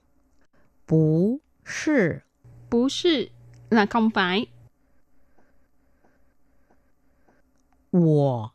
[0.86, 2.24] 不是，
[2.70, 3.30] 不是
[3.70, 4.48] là không phải.
[7.92, 8.52] 我，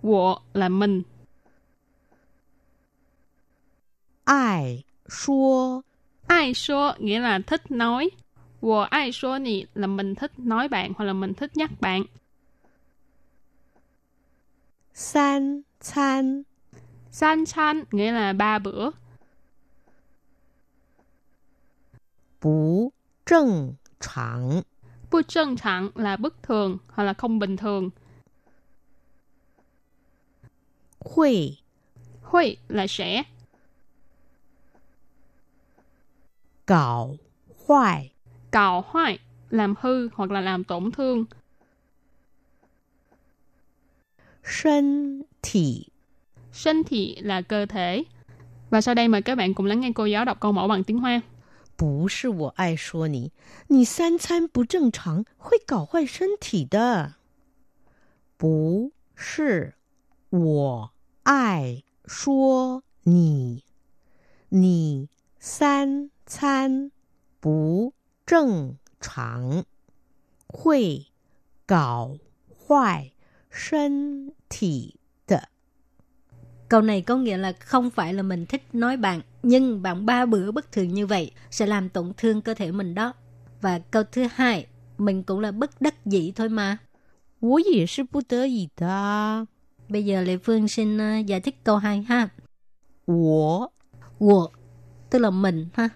[0.00, 1.04] 我 là mình.
[4.30, 5.84] 爱说，
[6.26, 8.10] 爱说 nghĩa là thích nói.
[8.60, 12.04] 我爱说你 là mình thích nói bạn hoặc là mình thích nhắc bạn.
[14.94, 16.44] 三餐，
[17.10, 18.92] San chan nghĩa là ba bữa.
[22.40, 22.92] 不
[23.24, 24.64] 正常，
[25.10, 27.90] Bu trân trạng là bất thường hoặc là không bình thường.
[31.00, 31.58] 会
[32.22, 33.24] Huy là sẽ.
[36.70, 37.16] 搞
[37.66, 38.10] 坏
[38.50, 39.18] Cào hoại
[39.50, 41.24] làm hư hoặc là làm tổn thương.
[44.42, 45.90] 身体。
[46.52, 48.04] 身thị là cơ thể.
[48.70, 50.84] Và sau đây mời các bạn cùng lắng nghe cô giáo đọc câu mẫu bằng
[50.84, 51.22] tiếng Hoa.
[51.76, 53.32] 不是我爱说你，
[53.68, 57.14] 你三餐不正常会搞坏身体的。
[58.38, 59.74] 不是
[60.30, 60.90] 我
[61.24, 63.62] 爱说你，
[64.48, 66.90] 你三 餐
[67.40, 69.64] 不正常
[70.46, 71.06] 会
[71.66, 72.16] 搞
[72.66, 73.12] 坏
[73.50, 75.48] 身体的。
[76.68, 80.26] Câu này có nghĩa là không phải là mình thích nói bạn, nhưng bạn ba
[80.26, 83.12] bữa bất thường như vậy sẽ làm tổn thương cơ thể mình đó.
[83.60, 84.66] Và câu thứ hai,
[84.98, 86.78] mình cũng là bất đắc dĩ thôi mà.
[87.38, 89.46] 我也是不得已的啊。
[89.88, 92.28] Bây giờ Lệ Phương xin ờ, giải thích câu hai ha.
[93.06, 93.72] 我
[94.18, 94.50] Wo,
[95.10, 95.88] tức là mình ha.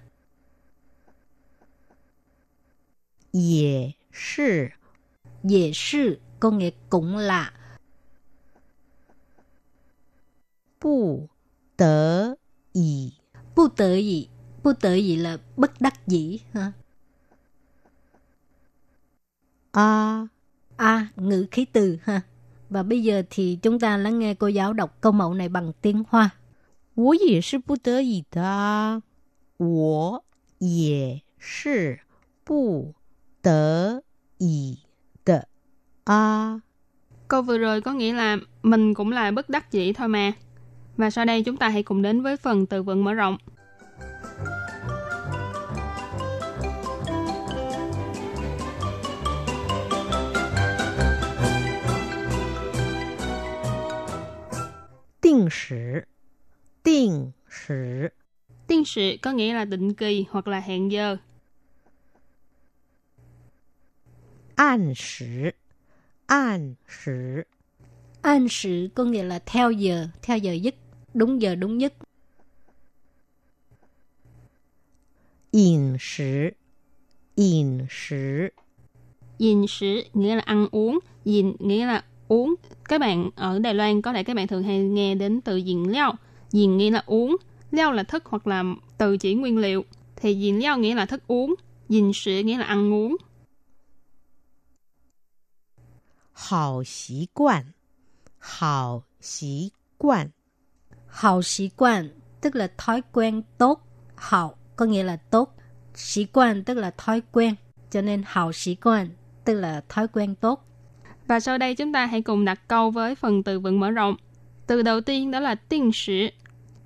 [3.35, 4.73] 也是
[5.43, 7.53] Dễ sư, có nghĩa cũng là
[10.79, 11.29] 不
[11.77, 12.37] 得
[12.73, 13.13] 已
[13.55, 14.29] bu tự gì.
[14.63, 16.73] Bu tự gì là bất đắc dĩ ha.
[19.73, 20.29] 啊
[20.77, 22.21] À, ngữ khí từ ha.
[22.71, 25.73] Và bây giờ thì chúng ta lắng nghe cô giáo đọc câu mẫu này bằng
[25.83, 26.31] tiếng Hoa.
[26.95, 29.03] 我也是不得已的啊，
[29.57, 30.25] 我
[30.59, 32.01] 也是
[32.45, 32.95] 不
[33.45, 34.03] 得
[34.39, 34.79] 已
[35.25, 35.49] 的
[36.05, 36.61] 啊。
[37.29, 40.33] Câu vừa rồi có nghĩa là mình cũng là bất đắc dĩ thôi mà.
[40.97, 43.37] Và sau đây chúng ta hãy cùng đến với phần từ vựng mở rộng.
[55.23, 56.05] Định时，
[56.83, 58.11] 定时，
[58.67, 61.17] Tiên sự có nghĩa là định kỳ hoặc là hẹn giờ.
[64.55, 65.55] 按时，
[66.27, 67.47] 按时，
[68.23, 70.75] An sự có nghĩa là theo giờ, theo giờ giấc,
[71.15, 71.95] đúng giờ đúng nhất.
[75.53, 76.55] 饮食，
[77.37, 78.53] 饮食，
[79.41, 82.55] Dìn sử nghĩa là ăn uống, dìn nghĩa là uống.
[82.85, 85.83] Các bạn ở Đài Loan có thể các bạn thường hay nghe đến từ dìn
[85.83, 86.15] liao.
[86.51, 87.37] Dìn nghĩa là uống,
[87.71, 88.65] liao là thức hoặc là
[88.99, 89.85] từ chỉ nguyên liệu.
[90.17, 91.55] Thì dìn liao nghĩa là thức uống,
[91.89, 93.17] dìn sử nghĩa là ăn uống.
[96.35, 97.75] 好习惯，
[98.39, 100.31] 好习惯，
[101.13, 103.81] Hào sĩ quan tức là thói quen tốt.
[104.17, 105.57] Hào có nghĩa là tốt.
[105.95, 107.55] Sĩ quan tức là thói quen.
[107.91, 109.09] Cho nên hào sĩ quan
[109.45, 110.67] tức là thói quen tốt.
[111.27, 114.17] Và sau đây chúng ta hãy cùng đặt câu với phần từ vựng mở rộng.
[114.67, 116.33] Từ đầu tiên đó là 定时，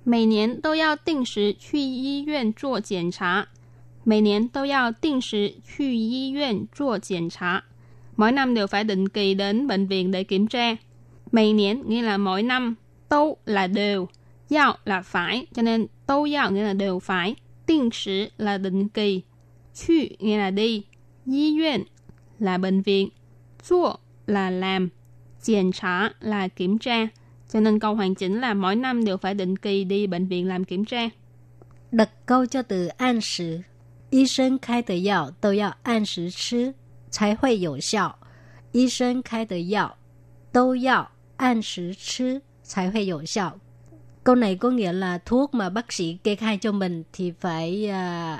[0.03, 3.45] 每年都要定时去医院做检查，
[4.03, 7.63] 每年都要定时去医院做检查.
[8.20, 10.76] Mỗi năm đều phải định kỳ đến bệnh viện để kiểm tra.
[11.32, 12.74] Mày niên nghĩa là mỗi năm,
[13.08, 14.08] tâu là đều,
[14.48, 17.34] giao là phải, cho nên tâu giao nghĩa là đều phải,
[17.66, 19.22] tiên sử là định kỳ,
[19.74, 20.82] chu nghĩa là đi,
[21.26, 21.84] y viện
[22.38, 23.08] là bệnh viện,
[23.68, 23.94] chua
[24.26, 24.88] là làm,
[25.44, 27.08] kiểm tra là kiểm tra.
[27.52, 30.48] Cho nên câu hoàn chỉnh là mỗi năm đều phải định kỳ đi bệnh viện
[30.48, 31.08] làm kiểm tra.
[31.92, 33.58] Đặt câu cho từ an sử.
[34.10, 36.72] Y sinh khai tờ dạo, đều yào an sử chứ.
[37.09, 38.17] 才会有效。
[38.71, 39.97] 医生开的药
[40.51, 43.57] 都要按时吃才会有效。
[44.23, 48.39] Câu này có nghĩa là thuốc mà bác sĩ kê khai cho mình thì phải uh,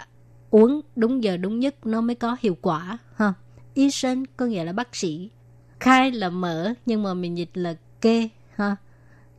[0.50, 3.34] uống đúng giờ đúng nhất nó mới có hiệu quả ha.
[3.74, 5.30] Y sinh có nghĩa là bác sĩ,
[5.80, 8.76] khai là mở nhưng mà mình dịch là kê ha.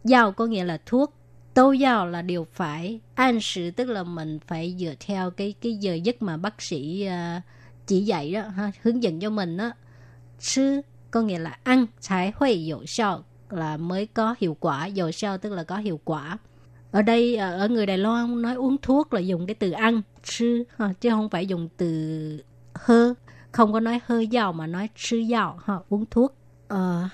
[0.05, 1.15] Giao có nghĩa là thuốc,
[1.55, 5.75] tô giao là điều phải, an sự tức là mình phải dựa theo cái cái
[5.75, 7.43] giờ giấc mà bác sĩ uh,
[7.88, 9.72] chỉ dạy đó ha, hướng dẫn cho mình đó.
[10.40, 12.58] Sư có nghĩa là ăn, trái huệ
[13.50, 16.38] là mới có hiệu quả, hiệu 效 tức là có hiệu quả.
[16.92, 20.02] Ở đây à, ở người Đài Loan nói uống thuốc là dùng cái từ ăn,
[20.24, 23.14] sư ha, chứ không phải dùng từ hơ,
[23.52, 26.36] không có nói hơi dầu mà nói sư dầu ha, uống thuốc.
[26.68, 27.10] À,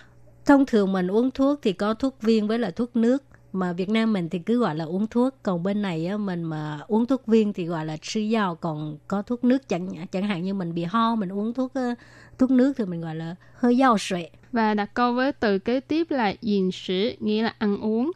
[0.46, 3.24] thông thường mình uống thuốc thì có thuốc viên với là thuốc nước
[3.57, 6.43] mà Việt Nam mình thì cứ gọi là uống thuốc còn bên này á, mình
[6.43, 10.23] mà uống thuốc viên thì gọi là sư dao còn có thuốc nước chẳng chẳng
[10.23, 11.73] hạn như mình bị ho mình uống thuốc
[12.39, 15.81] thuốc nước thì mình gọi là hơi dao sệ và đặt câu với từ kế
[15.81, 18.11] tiếp là 饮食 nghĩa là ăn uống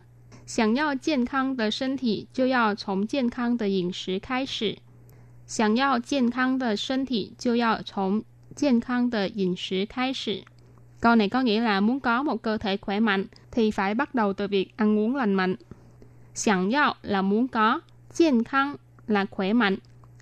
[0.46, 4.78] 想要健康的身体，就要从健康的饮食开始。
[5.46, 8.22] 想要健康的身体，就要从
[8.54, 10.44] 健康的饮食开始。
[11.01, 14.15] Câu này có nghĩa là muốn có một cơ thể khỏe mạnh thì phải bắt
[14.15, 15.55] đầu từ việc ăn uống lành mạnh.
[16.33, 17.79] Sẵn yào là muốn có,
[18.13, 18.75] chiên khăn
[19.07, 19.77] là khỏe mạnh,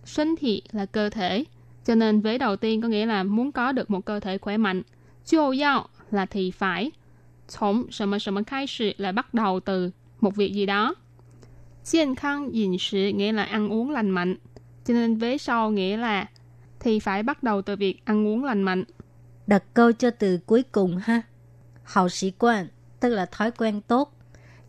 [0.06, 1.44] sinh thị là cơ thể.
[1.86, 4.58] Cho nên vế đầu tiên có nghĩa là muốn có được một cơ thể khỏe
[4.58, 4.82] mạnh.
[5.26, 6.92] Chiêu yào là thì phải.
[7.60, 10.96] Chống sầm sầm khai sự là bắt đầu từ một việc gì đó.
[11.84, 14.36] Chiên khăn dịnh sự nghĩa là ăn uống lành mạnh.
[14.86, 16.28] Cho nên vế sau nghĩa là
[16.80, 18.84] thì phải bắt đầu từ việc ăn uống lành mạnh
[19.49, 21.23] đặt câu cho từ cuối cùng ha.
[21.83, 22.69] Hào sĩ quan,
[23.01, 24.14] tức là thói quen tốt.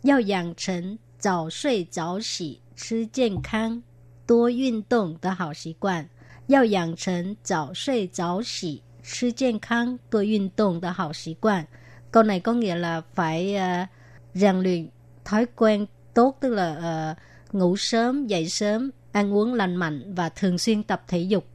[0.02, 3.82] Yào养成早睡早起、吃健康、
[4.26, 6.08] 多运动的好习惯。
[6.46, 11.66] 要养成早睡早起、吃健康、多运动的好习惯.
[12.12, 13.88] Câu này có nghĩa là phải uh,
[14.34, 14.88] rèn luyện
[15.24, 20.28] thói quen tốt, tức là uh, ngủ sớm, dậy sớm, ăn uống lành mạnh và
[20.28, 21.46] thường xuyên tập thể dục.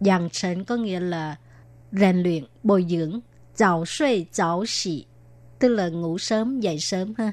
[0.00, 1.36] Dàn sến có nghĩa là
[1.94, 3.20] rèn luyện, bồi dưỡng,
[3.54, 5.06] 早睡早起,
[5.58, 7.32] tức là ngủ sớm, dậy sớm ha.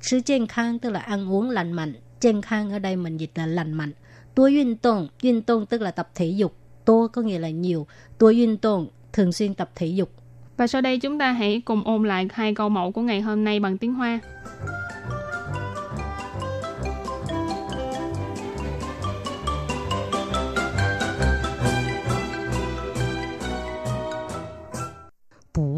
[0.00, 3.92] Sư健康 tức là ăn uống lành mạnh,健康ở đây mình dịch là lành mạnh.
[4.34, 7.86] Tua yun tông, yun tông tức là tập thể dục, tô có nghĩa là nhiều,
[8.18, 10.10] tua yun tông thường xuyên tập thể dục.
[10.56, 13.44] Và sau đây chúng ta hãy cùng ôn lại hai câu mẫu của ngày hôm
[13.44, 14.20] nay bằng tiếng Hoa.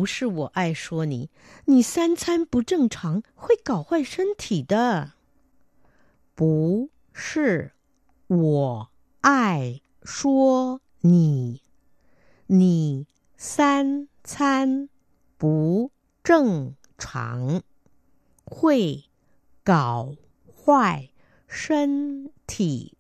[0.09, 1.31] 是我爱说你，
[1.67, 5.13] 你三餐不正常会搞坏身体的。
[6.35, 7.73] 不是
[8.27, 8.89] 我
[9.21, 11.61] 爱说你，
[12.47, 14.89] 你三餐
[15.37, 15.91] 不
[16.23, 17.63] 正常
[18.45, 19.05] 会
[19.63, 20.15] 搞
[20.65, 21.11] 坏
[21.47, 22.93] 身体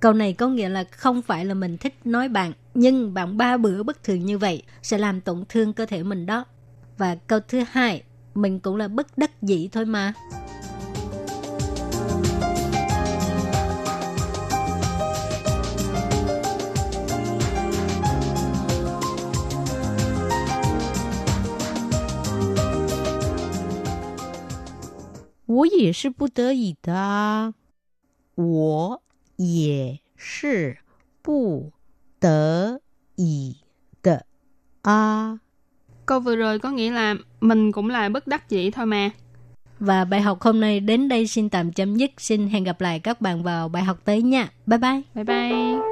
[0.00, 3.56] Câu này có nghĩa là không phải là mình thích nói bạn, nhưng bạn ba
[3.56, 6.44] bữa bất thường như vậy sẽ làm tổn thương cơ thể mình đó.
[6.98, 8.02] Và câu thứ hai,
[8.34, 10.12] mình cũng là bất đắc dĩ thôi mà.
[25.46, 27.54] Tôi 也是不得已的啊，
[28.36, 29.02] 我
[29.36, 30.78] 也是
[31.20, 31.72] 不
[32.22, 32.80] 得
[33.16, 33.56] 已
[34.02, 34.20] 的
[34.82, 35.38] 啊。
[36.06, 39.10] Câu vừa rồi có nghĩa là mình cũng là bất đắc dĩ thôi mà.
[39.80, 42.10] Và bài học hôm nay đến đây xin tạm chấm dứt.
[42.18, 44.48] Xin hẹn gặp lại các bạn vào bài học tới nha.
[44.66, 45.02] Bye bye.
[45.14, 45.91] Bye bye.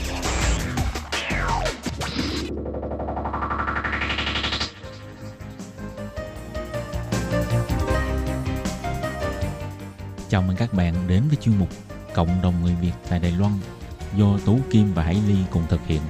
[10.51, 11.69] Mừng các bạn đến với chuyên mục
[12.13, 13.51] Cộng đồng người Việt tại Đài Loan
[14.17, 16.01] do Tú Kim và Hải Ly cùng thực hiện.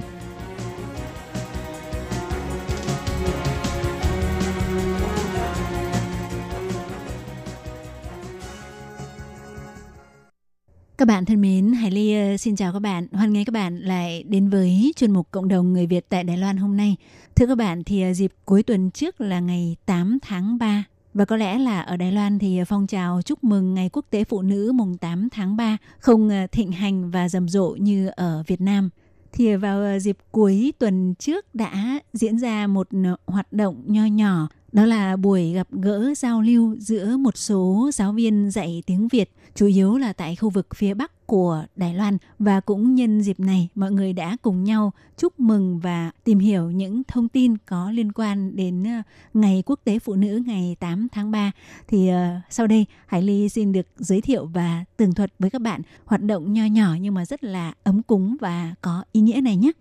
[10.98, 13.06] Các bạn thân mến, Hải Ly ờ, xin chào các bạn.
[13.12, 16.36] Hoan nghênh các bạn lại đến với chuyên mục Cộng đồng người Việt tại Đài
[16.36, 16.96] Loan hôm nay.
[17.36, 21.24] Thưa các bạn, thì ờ, dịp cuối tuần trước là ngày 8 tháng 3 và
[21.24, 24.24] có lẽ là ở Đài Loan thì à, phong trào chúc mừng Ngày Quốc tế
[24.24, 28.42] Phụ nữ mùng 8 tháng 3 không à, thịnh hành và rầm rộ như ở
[28.46, 28.90] Việt Nam.
[29.32, 32.88] Thì vào à, dịp cuối tuần trước đã diễn ra một
[33.26, 38.12] hoạt động nho nhỏ đó là buổi gặp gỡ giao lưu giữa một số giáo
[38.12, 42.18] viên dạy tiếng Việt, chủ yếu là tại khu vực phía Bắc của Đài Loan
[42.38, 46.70] và cũng nhân dịp này mọi người đã cùng nhau chúc mừng và tìm hiểu
[46.70, 49.02] những thông tin có liên quan đến ờ,
[49.34, 51.52] Ngày Quốc tế Phụ nữ ngày 8 tháng 3.
[51.88, 52.14] Thì uh,
[52.50, 56.22] sau đây Hải Ly xin được giới thiệu và tường thuật với các bạn hoạt
[56.22, 59.72] động nho nhỏ nhưng mà rất là ấm cúng và có ý nghĩa này nhé.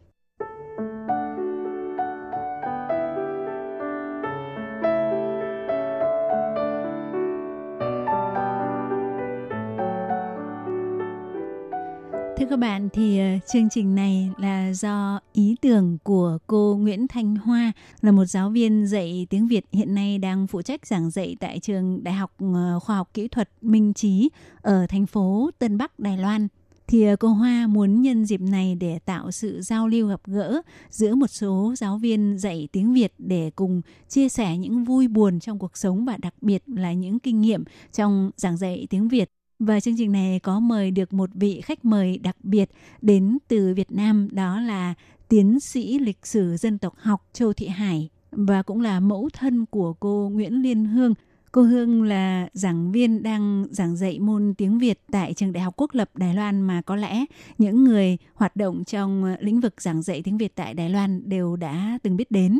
[12.51, 17.35] Các bạn thì ờ, chương trình này là do ý tưởng của cô Nguyễn Thanh
[17.35, 21.35] Hoa là một giáo viên dạy tiếng Việt hiện nay đang phụ trách giảng dạy
[21.39, 24.29] tại trường Đại học ờ, Khoa học Kỹ thuật Minh Trí
[24.61, 26.47] ở thành phố Tân Bắc, Đài Loan.
[26.87, 30.61] Thì ờ, cô Hoa muốn nhân dịp này để tạo sự giao lưu gặp gỡ
[30.89, 35.39] giữa một số giáo viên dạy tiếng Việt để cùng chia sẻ những vui buồn
[35.39, 39.31] trong cuộc sống và đặc biệt là những kinh nghiệm trong giảng dạy tiếng Việt
[39.65, 42.69] và chương trình này có mời được một vị khách mời đặc biệt
[43.01, 44.93] đến từ Việt Nam, đó là
[45.29, 49.65] tiến sĩ lịch sử dân tộc học Châu Thị Hải và cũng là mẫu thân
[49.65, 51.13] của cô Nguyễn Liên Hương.
[51.51, 55.73] Cô Hương là giảng viên đang giảng dạy môn tiếng Việt tại trường Đại học
[55.77, 57.25] Quốc lập Đài Loan mà có lẽ
[57.57, 61.55] những người hoạt động trong lĩnh vực giảng dạy tiếng Việt tại Đài Loan đều
[61.55, 62.59] đã từng biết đến.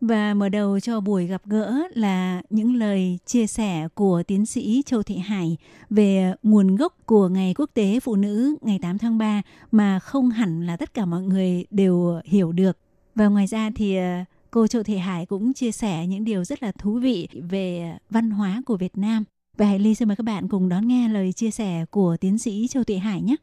[0.00, 4.82] Và mở đầu cho buổi gặp gỡ là những lời chia sẻ của tiến sĩ
[4.86, 5.56] Châu Thị Hải
[5.90, 10.30] về nguồn gốc của Ngày Quốc tế Phụ nữ ngày 8 tháng 3 mà không
[10.30, 12.78] hẳn là tất cả mọi người đều hiểu được.
[13.14, 16.62] Và ngoài ra thì ờ, cô Châu Thị Hải cũng chia sẻ những điều rất
[16.62, 19.24] là thú vị về văn hóa của Việt Nam.
[19.56, 22.38] Và Hải Ly xin mời các bạn cùng đón nghe lời chia sẻ của tiến
[22.38, 23.36] sĩ Châu Thị Hải nhé.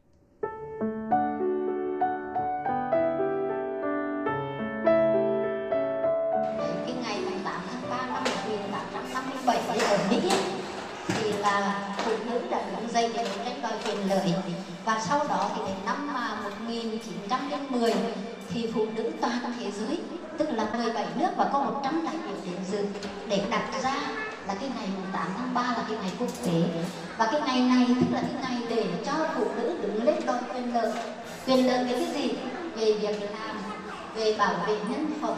[13.01, 14.33] Dây để đấu tranh đòi quyền lợi.
[14.85, 17.93] Và sau đó thì đến năm à, 1910
[18.49, 19.99] thì phụ nữ toàn thế giới,
[20.37, 22.85] tức là 17 nước và có 100 đại biểu đến dự
[23.27, 23.95] để đặt ra
[24.47, 26.83] là cái ngày 8 tháng 3 là cái ngày quốc tế.
[27.17, 30.37] Và cái ngày này tức là cái ngày để cho phụ nữ đứng lên đòi
[30.53, 30.91] quyền lợi.
[31.47, 32.33] Quyền lợi về cái gì?
[32.75, 33.57] Về việc làm,
[34.15, 35.35] về bảo vệ nhân phẩm,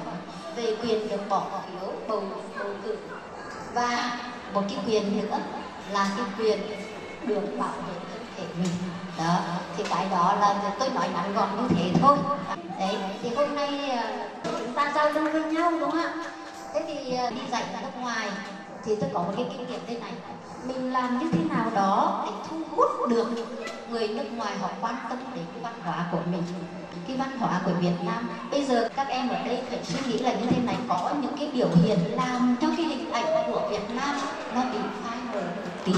[0.56, 2.24] về quyền được bỏ phiếu, bầu
[2.60, 2.98] bầu cử.
[3.74, 4.20] Và
[4.54, 5.38] một cái quyền nữa
[5.94, 6.60] là cái quyền
[7.28, 8.72] được bảo vệ thân thể mình,
[9.18, 9.40] đó,
[9.78, 12.18] thì cái đó là tôi nói ngắn gọn như thế thôi.
[12.80, 16.14] Đấy, thì hôm nay ờ, chúng ta giao lưu với nhau, đúng không ạ?
[16.74, 18.28] Thế thì ờ, đi dạy ở nước ngoài
[18.86, 20.12] thì tôi có một cái kinh nghiệm thế này.
[20.64, 23.28] Mình làm như thế nào đó để thu hút được
[23.90, 26.44] người nước ngoài họ quan tâm đến cái văn hóa của mình,
[27.08, 28.30] cái văn hóa của Việt Nam.
[28.52, 31.38] Bây giờ các em ở đây phải suy nghĩ là như thế này, có những
[31.40, 34.16] cái biểu hiện làm cho cái hình ảnh của Việt Nam
[34.56, 35.13] nó bị phá
[35.86, 35.94] tí,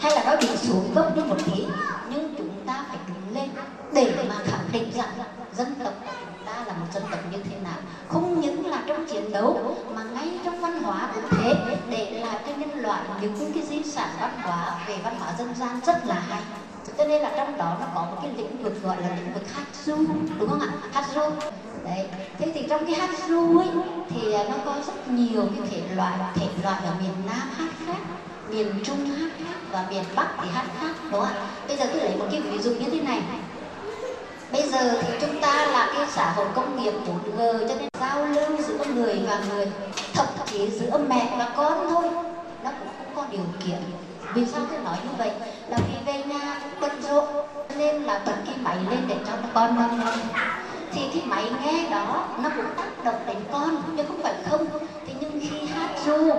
[0.00, 1.66] hay là nó bị xuống cấp đi một tí.
[2.10, 3.50] Nhưng chúng ta phải đứng lên
[3.92, 5.08] để mà khẳng định rằng
[5.52, 7.78] dân tộc của chúng ta là một dân tộc như thế nào.
[8.08, 11.54] Không những là trong chiến đấu, mà ngay trong văn hóa cũng thế.
[11.90, 15.54] Để lại cho nhân loại những cái di sản văn hóa về văn hóa dân
[15.54, 16.42] gian rất là hay.
[16.98, 19.54] Cho nên là trong đó nó có một cái lĩnh vực gọi là lĩnh vực
[19.54, 19.96] hát ru
[20.38, 20.68] đúng không ạ?
[20.92, 21.22] Hát ru
[21.84, 22.06] đấy.
[22.38, 23.68] Thế thì trong cái hát ru ấy,
[24.10, 27.98] thì nó có rất nhiều cái thể loại thể loại ở miền nam hát khác
[28.50, 31.46] miền trung hát khác và miền bắc thì hát khác, đúng không ạ?
[31.68, 33.20] Bây giờ tôi lấy một cái ví dụ như thế này.
[34.52, 38.26] Bây giờ thì chúng ta là cái xã hội công nghiệp 4G cho nên giao
[38.26, 39.72] lưu giữa người và người,
[40.14, 42.04] thậm chí giữa mẹ và con thôi,
[42.64, 43.78] nó cũng không có điều kiện.
[44.34, 45.30] Vì sao tôi nói như vậy?
[45.68, 47.24] Là vì về nhà cũng bận rộn
[47.76, 50.12] nên là bật cái máy lên để cho con nó nghe
[50.92, 54.66] thì cái máy nghe đó, nó cũng tác động đến con chứ không phải không.
[55.06, 56.32] Thế nhưng khi hát ru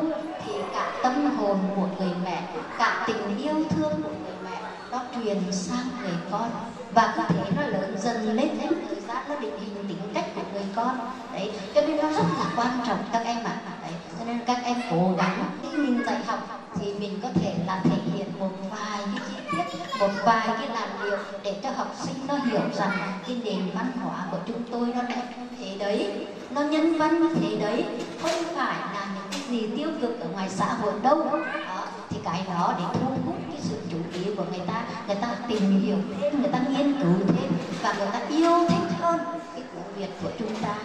[0.74, 2.44] cả tâm hồn của người mẹ,
[2.78, 4.62] cả tình yêu thương của người mẹ,
[4.92, 6.50] nó truyền sang người con.
[6.94, 10.26] Và cứ thế nó lớn dần lên theo thời gian nó định hình tính cách
[10.36, 11.00] của người con.
[11.34, 13.56] Đấy, cho nên nó rất là quan trọng các em ạ.
[13.82, 16.40] Đấy, cho nên các em cố gắng khi mình dạy học
[16.80, 20.68] thì mình có thể là thể hiện một vài cái chi tiết, một vài cái
[20.68, 22.92] làn điệu để cho học sinh nó hiểu rằng
[23.28, 25.24] cái nền văn hóa của chúng tôi nó đẹp
[25.60, 27.86] thế đấy, nó nhân văn như thế đấy.
[28.22, 31.26] Không phải là những gì tiêu cực ở ngoài xã hội đâu.
[31.68, 34.84] Đó, thì cái đó để thu hút cái sự chú ý của người ta.
[35.08, 38.98] Người ta tìm hiểu thêm người ta nghiên cứu thêm và người ta yêu thích
[39.00, 39.20] hơn
[39.56, 40.76] cái của Việt của chúng ta.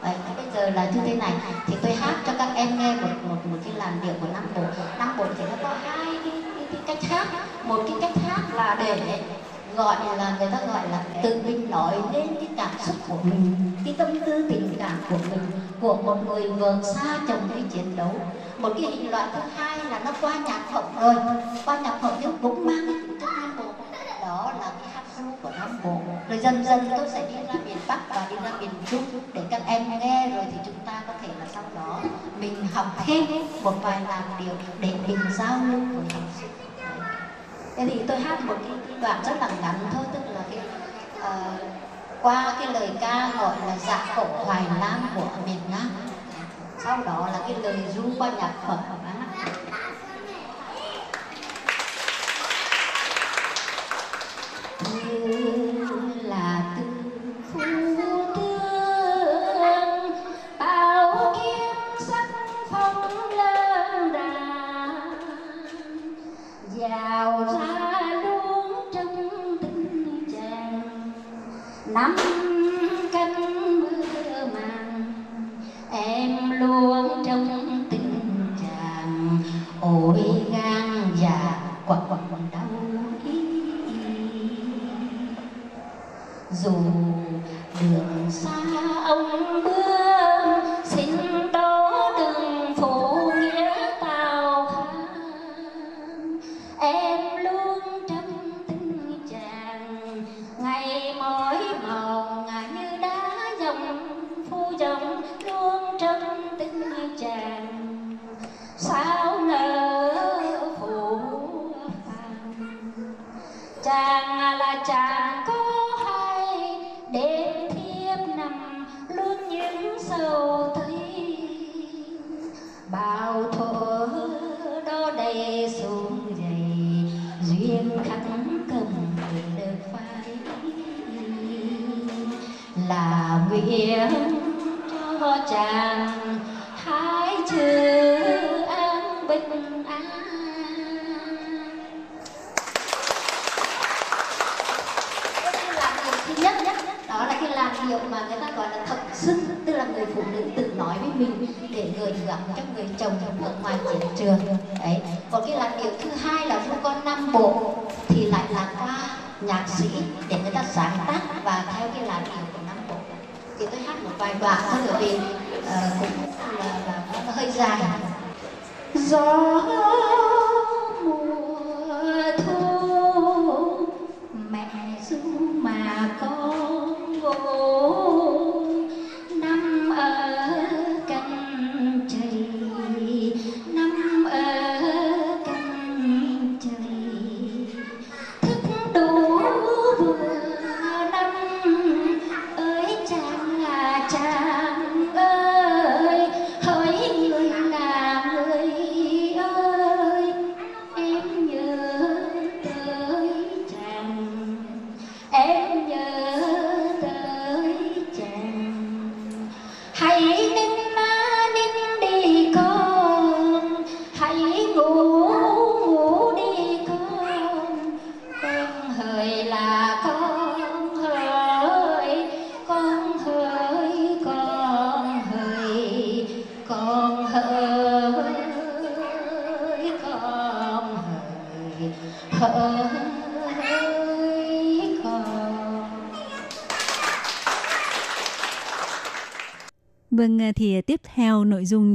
[0.00, 1.32] Vậy, bây giờ là như thế này.
[1.66, 4.44] Thì tôi hát cho các em nghe một một một cái làn điệu của Nam
[4.54, 4.62] Bộ.
[4.98, 7.26] Nam Bộ thì nó có hai cái, cái, cái cách hát.
[7.64, 9.20] Một cái cách hát là để
[9.76, 13.72] gọi là người ta gọi là tự mình nói lên cái cảm xúc của mình,
[13.84, 15.46] cái tâm tư tình cảm của mình,
[15.80, 18.14] của một người vợ xa chồng đi chiến đấu.
[18.58, 21.14] Một cái hình loại thứ hai là nó qua nhạc phẩm rồi.
[21.64, 23.64] Qua nhạc phẩm nhưng cũng mang cái tính chất nam bộ.
[24.22, 26.00] Đó là cái hát ru của nam bộ.
[26.28, 29.42] Rồi dần dần tôi sẽ đi ra miền bắc và đi ra miền trung để
[29.50, 32.00] các em nghe rồi thì chúng ta có thể là sau đó
[32.40, 33.24] mình học thêm
[33.62, 36.59] một vài làn điệu để mình giao lưu với học sinh
[37.80, 40.58] thế thì tôi hát một cái, cái đoạn rất là ngắn thôi tức là cái
[41.18, 41.60] uh,
[42.22, 45.90] qua cái lời ca gọi là dạ cổ hoài nam của miền nam
[46.78, 48.78] sau đó là cái lời ru qua nhạc phẩm
[54.82, 55.69] Thank you.
[71.94, 72.16] Năm
[73.12, 73.34] cánh
[73.80, 75.12] mưa màng,
[75.90, 78.24] em luôn trong tình
[78.60, 79.38] chàng.
[79.80, 80.22] Ôi
[80.52, 82.62] gan già quặn quặn đau
[83.24, 83.40] ý.
[86.50, 86.72] Dù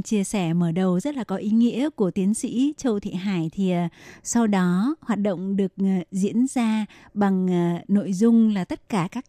[0.06, 3.50] chia sẻ mở đầu rất là có ý nghĩa của tiến sĩ Châu Thị Hải
[3.54, 3.88] thì ờ,
[4.24, 9.08] sau đó hoạt động được ờ, diễn ra bằng ờ, nội dung là tất cả
[9.12, 9.26] các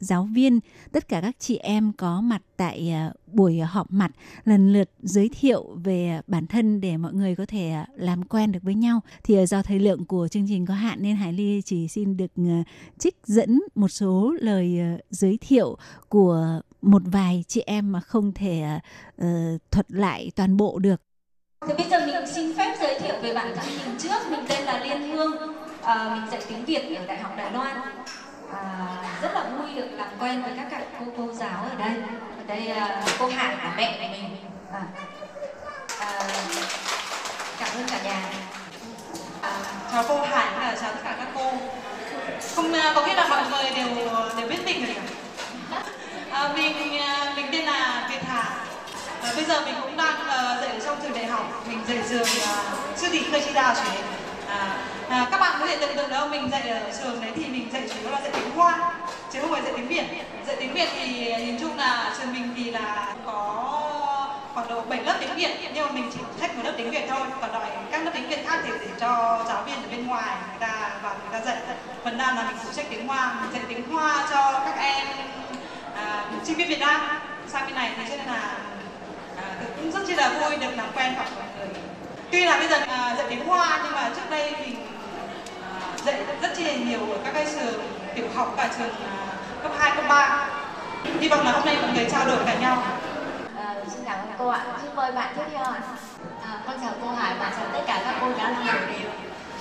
[0.00, 0.60] giáo viên,
[0.92, 2.94] tất cả các chị em có mặt tại
[3.26, 4.10] buổi họp mặt
[4.44, 8.62] lần lượt giới thiệu về bản thân để mọi người có thể làm quen được
[8.62, 9.00] với nhau.
[9.24, 12.32] Thì do thời lượng của chương trình có hạn nên Hải Ly chỉ xin được
[12.98, 14.78] trích dẫn một số lời
[15.10, 15.76] giới thiệu
[16.08, 18.62] của một vài chị em mà không thể
[19.22, 19.26] uh,
[19.70, 21.02] thuật lại toàn bộ được.
[21.68, 24.30] Thì bây giờ mình xin phép giới thiệu về bản thân mình trước.
[24.30, 27.76] Mình tên là Liên Hương, uh, mình dạy tiếng Việt ở Đại học Đài Loan.
[27.78, 31.96] Uh, rất là vui được làm quen với các các cô cô giáo ở đây.
[32.38, 34.36] Ở đây uh, cô Hải là mẹ của mình.
[34.72, 34.82] À,
[36.00, 36.28] à,
[37.58, 38.32] cảm ơn cả nhà.
[39.40, 39.60] À,
[39.92, 41.52] chào cô Hải và chào tất cả các cô.
[42.56, 43.88] Không có nghĩa là mọi người đều
[44.38, 44.94] đều biết mình rồi
[46.32, 48.42] À, mình ờ, mình tên là Việt Hà.
[49.22, 51.64] À, bây giờ mình cũng đang uh, dạy ở trong trường đại học.
[51.68, 53.74] Mình dạy trường uh, sư thị khơi chi đào.
[54.48, 54.76] À,
[55.08, 57.68] à, các bạn có thể tưởng tượng đâu mình dạy ở trường đấy thì mình
[57.72, 58.92] dạy chủ yếu là dạy tiếng Hoa
[59.32, 60.04] chứ không phải dạy tiếng Việt.
[60.46, 63.82] Dạy tiếng Việt thì nhìn chung là trường mình thì là có
[64.54, 67.04] khoảng độ 7 lớp tiếng Việt nhưng mà mình chỉ trách một lớp tiếng Việt
[67.08, 70.06] thôi còn đòi các lớp tiếng Việt khác thì để cho giáo viên ở bên
[70.06, 71.56] ngoài người ta vào người ta dạy
[72.04, 75.06] phần nam là mình phụ trách tiếng Hoa mình dạy tiếng Hoa cho các em
[76.02, 77.00] à, sinh viên Việt Nam
[77.48, 78.56] sang bên này thì cho nên là
[79.36, 79.44] à,
[79.76, 81.26] cũng rất chi là vui được làm quen mọi
[81.58, 81.68] người.
[82.30, 84.86] Tuy là bây giờ à, dạy tiếng Hoa nhưng mà trước đây mình
[85.62, 87.82] à, dạy rất chi là nhiều ở các cái trường
[88.14, 89.26] tiểu học và trường à,
[89.62, 90.48] cấp 2, cấp 3
[91.20, 92.82] hy vọng là hôm nay mọi người trao đổi cả nhau.
[93.56, 94.64] À, xin cảm ơn cô ạ.
[94.82, 95.80] Xin mời bạn tiếp theo ạ.
[96.44, 99.10] À, con chào cô Hải và chào tất cả các cô giáo làm đều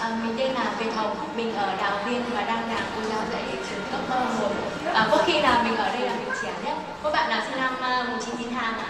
[0.02, 3.20] À, mình tên là Việt Hồng, mình ở Đào Viên và đang làm cô giáo
[3.34, 4.48] dạy trường cấp ờ, 1.
[4.94, 6.74] À, có khi là mình ở đây là mình trẻ nhất.
[7.04, 8.86] Các bạn là sinh năm ờ, uh, 1992 ạ.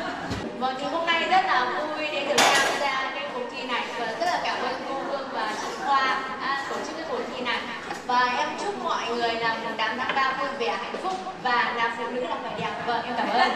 [0.59, 3.83] Vâng, thì hôm nay rất là vui để được tham gia cái cuộc thi này
[3.99, 7.19] và rất là cảm ơn cô Hương và chị Khoa à, tổ chức cái cuộc
[7.35, 7.59] thi này.
[8.07, 11.73] Và em chúc mọi người là một đám tháng ba vui vẻ, hạnh phúc và
[11.75, 12.71] là phụ nữ là phải đẹp.
[12.87, 13.51] Vâng, em cảm ơn.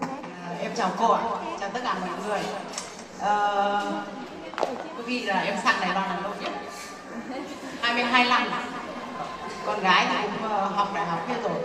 [0.00, 1.22] à, em chào cô ạ,
[1.60, 2.40] chào tất cả mọi người.
[3.22, 4.26] Uh,
[4.96, 6.52] Quý vị là em sang Đài Loan là lâu nhất
[7.82, 8.42] 22 năm.
[9.66, 11.58] Con gái thì cũng ờ, học đại học hết rồi.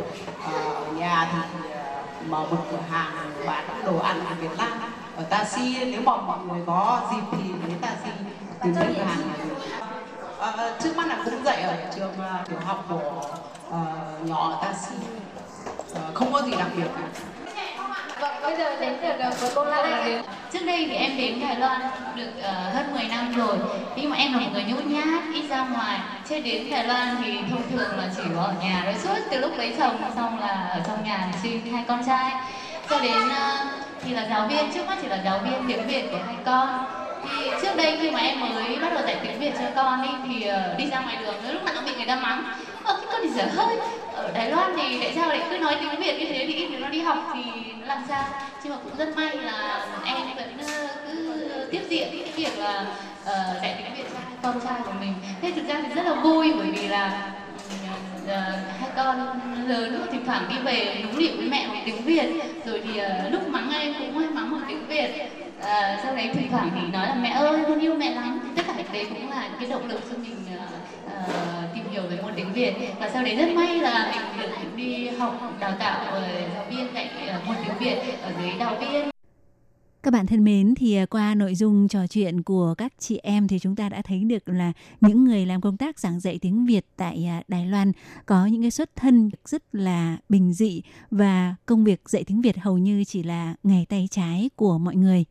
[0.45, 1.79] Ờ, Ở nhà thì ờ,
[2.27, 3.11] mở một cửa hàng
[3.45, 4.71] bán đồ ăn của Việt Nam.
[5.17, 8.09] Ở Taxi nếu mà mọi người có dịp thì đến Taxi
[8.63, 9.47] tìm cửa hàng này
[10.39, 12.13] à, Trước mắt là cũng dạy ở trường
[12.49, 13.23] tiểu học của
[13.69, 14.95] uh, nhỏ ở Taxi.
[15.91, 17.30] Uh, Không có gì đặc biệt cả
[18.21, 21.55] Vâng, bây giờ đến được ờ, với cô Lan Trước đây thì em đến Đài
[21.55, 21.81] Loan
[22.15, 23.55] được uh, hơn 10 năm rồi.
[23.95, 25.99] Nhưng mà em là một người nhút nhát, ít ra ngoài.
[26.29, 29.39] Chứ đến Đài Loan thì thông thường là chỉ có ở nhà rồi suốt từ
[29.39, 32.31] lúc lấy chồng xong là ở trong nhà sinh hai con trai.
[32.89, 33.67] Cho đến uh,
[34.03, 36.85] thì là giáo viên, trước mắt chỉ là giáo viên tiếng Việt của hai con.
[37.23, 40.09] Thì trước đây khi mà em mới bắt đầu dạy tiếng Việt cho con đi
[40.27, 42.43] thì uh, đi ra ngoài đường lúc nào cũng bị người ta mắng.
[42.83, 43.77] Ờ, cái con thì dở hơi.
[44.15, 46.45] Ở Đài Loan thì tại sao lại cứ nói tiếng Việt như thế?
[46.47, 47.41] Thì ít nó đi học thì
[47.95, 48.23] làm sao?
[48.63, 52.59] Nhưng mà cũng rất may là em vẫn ờ, cứ ờ, tiếp diện cái việc
[52.59, 52.85] là
[53.21, 55.13] uh, dạy tiếng Việt cho con trai của mình.
[55.41, 57.31] Thế thực ra thì rất là vui bởi vì là
[58.23, 58.31] uh,
[58.79, 62.29] hai con lớn thỉnh thoảng đi về nũng nịu với mẹ bằng tiếng Việt.
[62.65, 65.31] Rồi thì uh, lúc mắng em cũng hay mắng bằng tiếng Việt.
[65.61, 68.53] À, sau đấy thỉnh thoảng thì nói là mẹ ơi con yêu mẹ lắm.
[68.55, 70.61] Tất cả cái đấy cũng là cái động lực cho mình uh,
[71.05, 72.73] uh, nhiều hiểu về môn tiếng Việt.
[72.99, 76.21] Và sau đấy rất may là mình được đi học đào tạo
[76.53, 79.09] giáo viên dạy ờ, môn tiếng Việt ở dưới đào viên.
[80.03, 83.47] Các bạn thân mến, thì ờ, qua nội dung trò chuyện của các chị em
[83.47, 84.71] thì chúng ta đã thấy được là
[85.01, 87.91] những người làm công tác giảng dạy tiếng Việt tại à, Đài Loan
[88.25, 90.81] có những cái xuất thân rất là bình dị
[91.11, 94.95] và công việc dạy tiếng Việt hầu như chỉ là nghề tay trái của mọi
[94.95, 95.25] người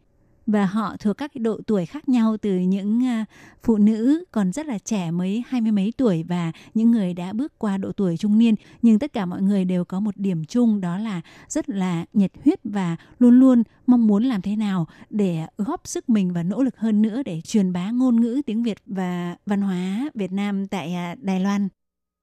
[0.51, 3.25] và họ thuộc các độ tuổi khác nhau từ những ờ,
[3.63, 7.33] phụ nữ còn rất là trẻ mới hai mươi mấy tuổi và những người đã
[7.33, 8.55] bước qua độ tuổi trung niên.
[8.83, 12.33] Nhưng tất cả mọi người đều có một điểm chung đó là rất là nhiệt
[12.45, 16.63] huyết và luôn luôn mong muốn làm thế nào để góp sức mình và nỗ
[16.63, 20.69] lực hơn nữa để truyền bá ngôn ngữ tiếng Việt và văn hóa Việt Nam
[20.69, 21.69] tại à, Đài Loan.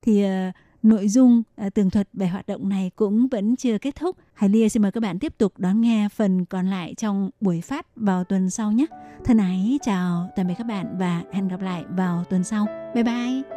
[0.01, 0.29] Thì uh,
[0.87, 4.17] Nội dung à, tường thuật về hoạt động này cũng vẫn chưa kết thúc.
[4.33, 7.61] Hải Lia xin mời các bạn tiếp tục đón nghe phần còn lại trong buổi
[7.61, 8.85] phát vào tuần sau nhé.
[9.25, 12.67] Thân ái chào tạm biệt các bạn và hẹn gặp lại vào tuần sau.
[12.95, 13.56] Bye bye!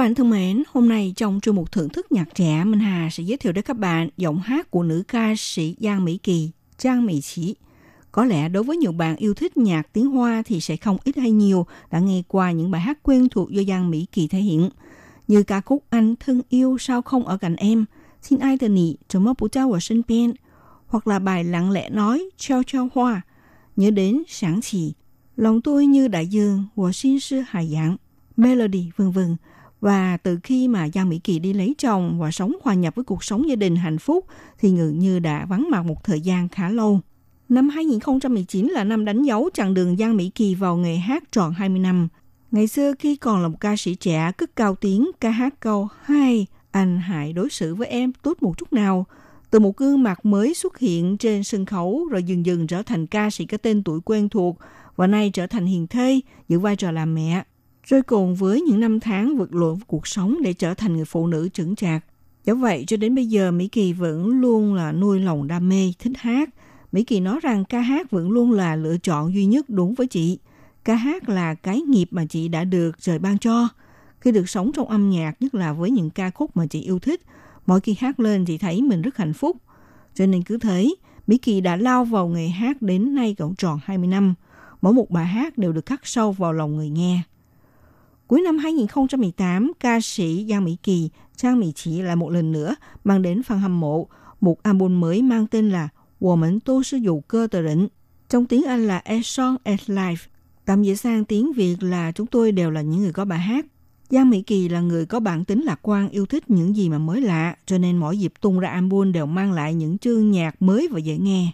[0.00, 3.22] bạn thân mến, hôm nay trong chương mục thưởng thức nhạc trẻ, Minh Hà sẽ
[3.22, 7.06] giới thiệu đến các bạn giọng hát của nữ ca sĩ Giang Mỹ Kỳ, Trang
[7.06, 7.56] Mỹ Chỉ.
[8.12, 11.16] Có lẽ đối với nhiều bạn yêu thích nhạc tiếng Hoa thì sẽ không ít
[11.16, 14.38] hay nhiều đã nghe qua những bài hát quen thuộc do Giang Mỹ Kỳ thể
[14.38, 14.70] hiện,
[15.28, 17.84] như ca khúc Anh thân yêu sao không ở cạnh em,
[18.22, 20.32] Xin ai từ nị, trầm mơ bố cháu ở sân bên,
[20.86, 23.20] hoặc là bài lặng lẽ nói Treo treo hoa,
[23.76, 24.94] nhớ đến sáng chỉ,
[25.36, 27.96] lòng tôi như đại dương, của xin sư hải dạng,
[28.36, 29.36] melody vân vân.
[29.80, 33.04] Và từ khi mà Giang Mỹ Kỳ đi lấy chồng và sống hòa nhập với
[33.04, 34.26] cuộc sống gia đình hạnh phúc
[34.58, 37.00] thì ngự như đã vắng mặt một thời gian khá lâu.
[37.48, 41.52] Năm 2019 là năm đánh dấu chặng đường Giang Mỹ Kỳ vào nghề hát tròn
[41.52, 42.08] 20 năm.
[42.50, 45.88] Ngày xưa khi còn là một ca sĩ trẻ cất cao tiếng ca hát câu
[46.02, 49.06] Hai, anh hãy đối xử với em tốt một chút nào.
[49.50, 53.06] Từ một gương mặt mới xuất hiện trên sân khấu rồi dần dần trở thành
[53.06, 54.58] ca sĩ có tên tuổi quen thuộc
[54.96, 57.44] và nay trở thành hiền thê, giữ vai trò làm mẹ.
[57.90, 61.04] Rồi cùng với những năm tháng vượt lộn với cuộc sống để trở thành người
[61.04, 62.04] phụ nữ trưởng chạc.
[62.44, 65.92] Do vậy cho đến bây giờ Mỹ Kỳ vẫn luôn là nuôi lòng đam mê,
[65.98, 66.50] thích hát.
[66.92, 70.06] Mỹ Kỳ nói rằng ca hát vẫn luôn là lựa chọn duy nhất đúng với
[70.06, 70.38] chị.
[70.84, 73.68] Ca hát là cái nghiệp mà chị đã được trời ban cho.
[74.20, 76.98] Khi được sống trong âm nhạc, nhất là với những ca khúc mà chị yêu
[76.98, 77.20] thích,
[77.66, 79.56] mỗi khi hát lên chị thấy mình rất hạnh phúc.
[80.14, 80.94] Cho nên cứ thế,
[81.26, 84.34] Mỹ Kỳ đã lao vào nghề hát đến nay cũng tròn 20 năm.
[84.82, 87.22] Mỗi một bài hát đều được khắc sâu vào lòng người nghe.
[88.30, 92.74] Cuối năm 2018, ca sĩ Giang Mỹ Kỳ, Trang Mỹ Chỉ lại một lần nữa
[93.04, 94.06] mang đến phần hâm mộ
[94.40, 95.88] một album mới mang tên là
[96.20, 97.88] Woman Tô Sư Dụ Cơ Tờ Rỉnh,
[98.28, 100.26] trong tiếng Anh là "As Song As Life.
[100.64, 103.66] Tạm dịch sang tiếng Việt là chúng tôi đều là những người có bài hát.
[104.10, 106.98] Giang Mỹ Kỳ là người có bản tính lạc quan, yêu thích những gì mà
[106.98, 110.62] mới lạ, cho nên mỗi dịp tung ra album đều mang lại những chương nhạc
[110.62, 111.52] mới và dễ nghe.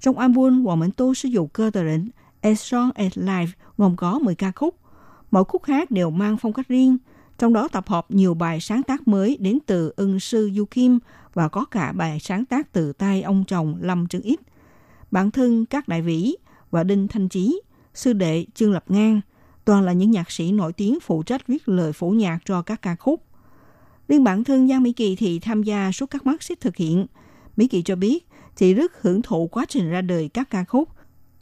[0.00, 2.08] Trong album, Hoàng Minh Tô sử dụng cơ tờ rỉnh
[2.40, 4.76] A Song As Life gồm có 10 ca khúc,
[5.34, 6.98] Mỗi khúc hát đều mang phong cách riêng,
[7.38, 10.98] trong đó tập hợp nhiều bài sáng tác mới đến từ ưng sư Du Kim
[11.34, 14.40] và có cả bài sáng tác từ tay ông chồng Lâm Trương Ít.
[15.10, 16.34] Bản thân các đại vĩ
[16.70, 17.60] và Đinh Thanh Chí,
[17.94, 19.20] sư đệ Trương Lập Ngang,
[19.64, 22.82] toàn là những nhạc sĩ nổi tiếng phụ trách viết lời phổ nhạc cho các
[22.82, 23.22] ca khúc.
[24.08, 27.06] Riêng bản thân Giang Mỹ Kỳ thì tham gia suốt các mắt xích thực hiện.
[27.56, 30.88] Mỹ Kỳ cho biết, chị rất hưởng thụ quá trình ra đời các ca khúc,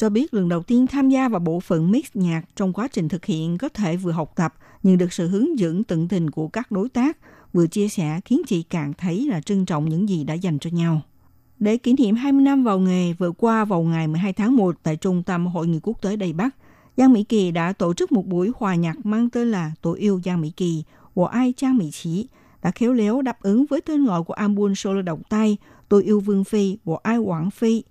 [0.03, 3.09] cho biết lần đầu tiên tham gia vào bộ phận mix nhạc trong quá trình
[3.09, 6.49] thực hiện có thể vừa học tập nhưng được sự hướng dẫn tận tình của
[6.49, 7.19] các đối tác,
[7.53, 10.71] vừa chia sẻ khiến chị càng thấy là trân trọng những gì đã dành cho
[10.71, 11.01] nhau.
[11.59, 14.97] Để kỷ niệm 20 năm vào nghề vừa qua vào ngày 12 tháng 1 tại
[14.97, 16.57] Trung tâm Hội nghị quốc tế Đài Bắc,
[16.97, 20.21] Giang Mỹ Kỳ đã tổ chức một buổi hòa nhạc mang tên là Tôi yêu
[20.25, 20.85] Giang Mỹ Kỳ,
[21.15, 22.27] của ai Trang Mỹ Chí,
[22.63, 25.57] đã khéo léo đáp ứng với tên gọi của album solo động tay
[25.89, 27.83] Tôi yêu Vương Phi, của ai Quảng Phi,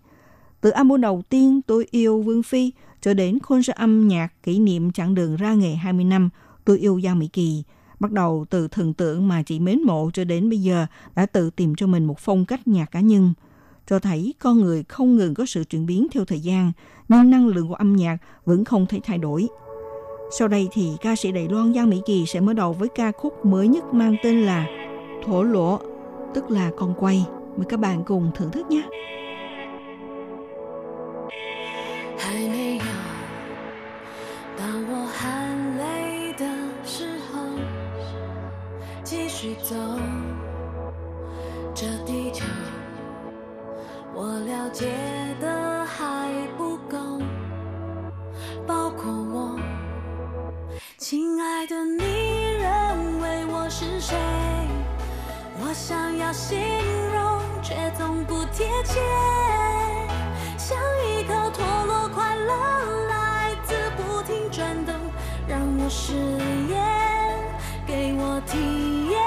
[0.62, 4.92] từ album đầu tiên Tôi yêu Vương Phi cho đến concert âm nhạc kỷ niệm
[4.92, 6.30] chặng đường ra nghề 20 năm
[6.66, 7.64] Tôi yêu Giang Mỹ Kỳ.
[8.00, 10.86] Bắt đầu từ thần tượng mà chị mến mộ cho đến bây giờ
[11.16, 13.34] đã tự tìm cho mình một phong cách nhạc cá nhân.
[13.88, 16.72] Cho thấy con người không ngừng có sự chuyển biến theo thời gian,
[17.10, 19.48] nhưng năng lượng của âm nhạc vẫn không thể thay đổi.
[20.38, 23.12] Sau đây thì ca sĩ Đài Loan Giang Mỹ Kỳ sẽ mở đầu với ca
[23.12, 24.66] khúc mới nhất mang tên là
[25.26, 25.80] Thổ Lỗ,
[26.34, 27.26] tức là con quay.
[27.58, 28.84] Mời các bạn cùng thưởng thức nhé.
[32.24, 32.84] 还没有
[34.56, 36.46] 到我含泪的
[36.86, 37.42] 时候，
[39.04, 39.76] 继续走。
[41.74, 42.46] 这地球
[44.14, 44.86] 我了解
[45.40, 46.98] 的还不够，
[48.68, 49.60] 包括我。
[51.00, 52.04] 亲爱的，你
[52.60, 54.16] 认为我是谁？
[55.60, 56.60] 我想要形
[57.16, 59.00] 容，却总不贴切。
[60.72, 62.54] 像一颗陀螺，快乐
[63.10, 64.96] 来自不停转动，
[65.46, 66.14] 让我试
[66.72, 66.80] 验，
[67.86, 68.58] 给我体
[69.10, 69.20] 验。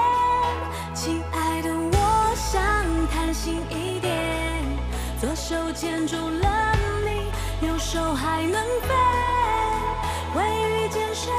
[0.95, 2.59] 亲爱的，我想
[3.13, 4.65] 贪心一点，
[5.21, 6.75] 左手牵住了
[7.05, 8.95] 你，右手还能飞，
[10.33, 11.31] 会遇见谁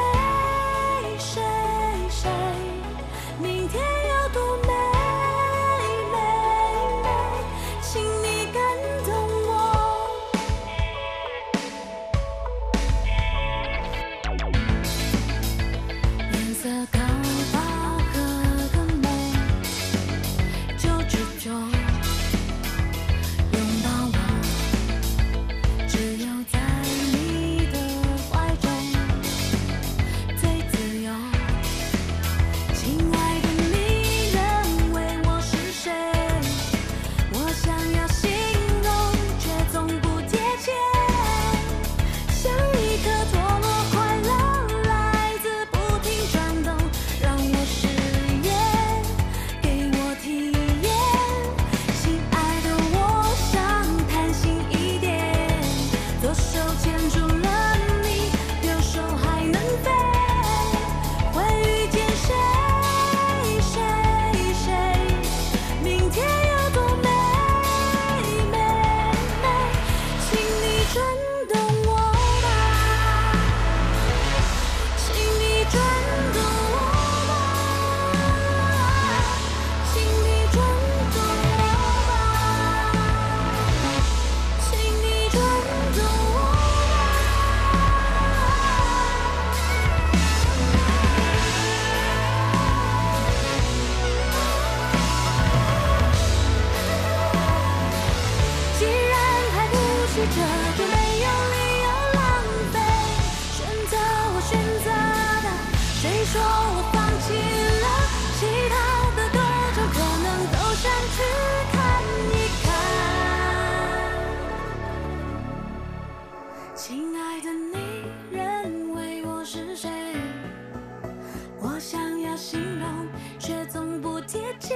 [122.36, 123.08] 形容，
[123.38, 124.74] 却总不贴切。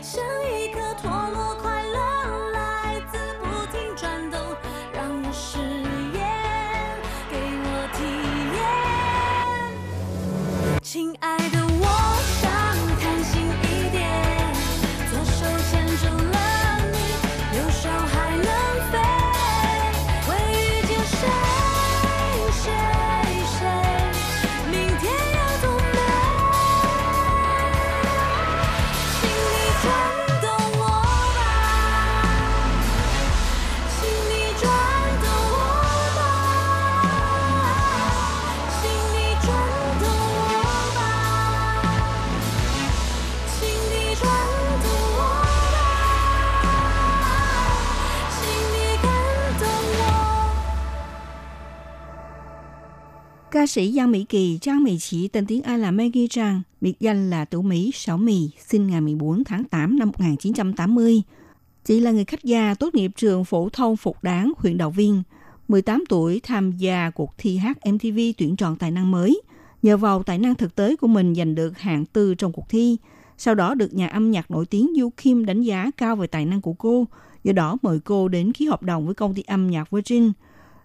[0.00, 1.98] 像一颗脱落，快乐
[53.66, 57.00] Ca sĩ Giang Mỹ Kỳ, Trang Mỹ Chỉ, tên tiếng Anh là Maggie Trang, biệt
[57.00, 61.22] danh là Tủ Mỹ Sảo Mì, sinh ngày 14 tháng 8 năm 1980.
[61.84, 65.22] Chị là người khách gia tốt nghiệp trường phổ thông Phục Đáng, huyện Đạo Viên.
[65.68, 69.40] 18 tuổi tham gia cuộc thi hát MTV tuyển chọn tài năng mới.
[69.82, 72.96] Nhờ vào tài năng thực tế của mình giành được hạng tư trong cuộc thi.
[73.38, 76.46] Sau đó được nhà âm nhạc nổi tiếng Du Kim đánh giá cao về tài
[76.46, 77.06] năng của cô.
[77.44, 80.32] Do đó mời cô đến ký hợp đồng với công ty âm nhạc Virgin.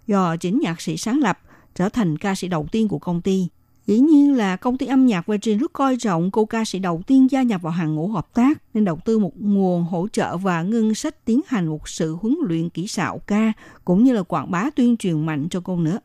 [0.07, 1.39] Do chính nhạc sĩ sáng lập,
[1.75, 3.47] trở thành ca sĩ đầu tiên của công ty.
[3.87, 7.01] Dĩ nhiên là công ty âm nhạc Virgin rất coi trọng cô ca sĩ đầu
[7.07, 10.37] tiên gia nhập vào hàng ngũ hợp tác nên đầu tư một nguồn hỗ trợ
[10.37, 13.53] và ngân sách tiến hành một sự huấn luyện kỹ xảo ca
[13.85, 15.99] cũng như là quảng bá tuyên truyền mạnh cho cô nữa.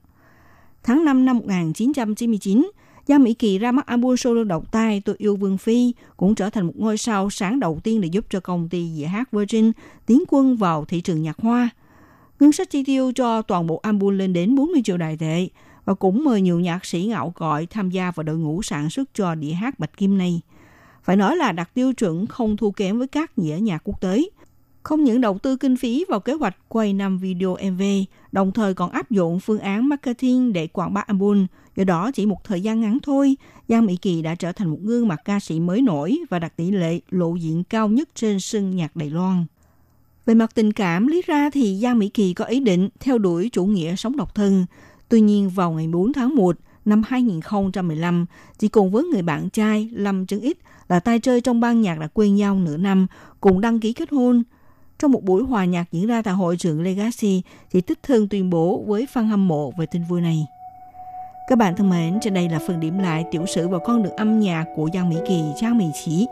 [0.82, 2.70] Tháng 5 năm 1999,
[3.08, 6.50] Giang Mỹ Kỳ ra mắt album solo đầu tay Tôi yêu Vương Phi cũng trở
[6.50, 9.72] thành một ngôi sao sáng đầu tiên để giúp cho công ty dĩa hát Virgin
[10.06, 11.70] tiến quân vào thị trường nhạc hoa.
[12.40, 15.48] Ngân sách chi tiêu cho toàn bộ album lên đến 40 triệu đại tệ
[15.84, 19.14] và cũng mời nhiều nhạc sĩ ngạo cội tham gia vào đội ngũ sản xuất
[19.14, 20.40] cho đĩa hát Bạch Kim này.
[21.02, 24.22] Phải nói là đặt tiêu chuẩn không thua kém với các dĩa nhạc quốc tế.
[24.82, 27.82] Không những đầu tư kinh phí vào kế hoạch quay năm video MV,
[28.32, 31.46] đồng thời còn áp dụng phương án marketing để quảng bá album.
[31.76, 33.36] Do đó chỉ một thời gian ngắn thôi,
[33.68, 36.56] Giang Mỹ Kỳ đã trở thành một gương mặt ca sĩ mới nổi và đạt
[36.56, 39.44] tỷ lệ lộ diện cao nhất trên sân nhạc Đài Loan.
[40.26, 43.50] Về mặt tình cảm, lý ra thì Giang Mỹ Kỳ có ý định theo đuổi
[43.52, 44.66] chủ nghĩa sống độc thân.
[45.08, 48.26] Tuy nhiên vào ngày 4 tháng 1 năm 2015,
[48.58, 50.58] chỉ cùng với người bạn trai Lâm Trấn Ít
[50.88, 53.06] là tay chơi trong ban nhạc đã quen nhau nửa năm,
[53.40, 54.42] cùng đăng ký kết hôn.
[54.98, 58.50] Trong một buổi hòa nhạc diễn ra tại hội trường Legacy, chị Tích Thương tuyên
[58.50, 60.46] bố với fan hâm mộ về tin vui này.
[61.48, 64.16] Các bạn thân mến, trên đây là phần điểm lại tiểu sử và con đường
[64.16, 66.26] âm nhạc của Giang Mỹ Kỳ, Giang Mỹ Chỉ.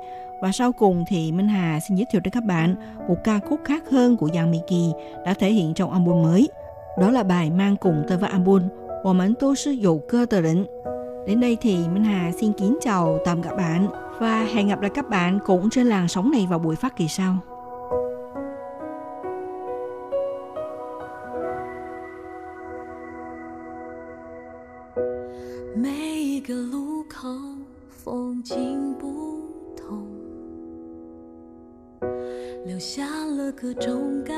[0.45, 2.75] Và sau cùng thì Minh Hà xin giới thiệu đến các bạn
[3.09, 4.93] một ca khúc khác hơn của Giang Mỹ Kỳ
[5.25, 6.49] đã thể hiện trong album mới.
[7.01, 8.63] Đó là bài mang cùng tên với album
[9.03, 10.67] Woman Tô Sư Dụ Cơ Tờ Định.
[11.27, 13.89] Đến đây thì Minh Hà xin kính chào tạm các bạn
[14.19, 17.09] và hẹn gặp lại các bạn cũng trên làn sóng này vào buổi phát kỳ
[17.09, 17.37] sau.
[32.65, 34.35] 留下了各种感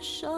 [0.00, 0.28] 受。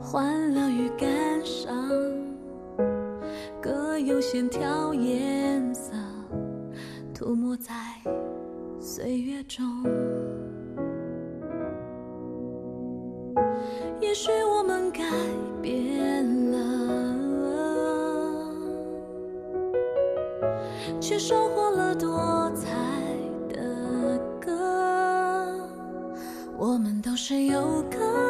[0.00, 1.08] 欢乐与感
[1.44, 1.90] 伤，
[3.60, 5.92] 各有线条颜色，
[7.14, 7.74] 涂抹在
[8.80, 9.62] 岁月中。
[14.00, 15.04] 也许我们改
[15.60, 16.58] 变了，
[20.98, 22.10] 却收获了多
[27.30, 28.29] 是有个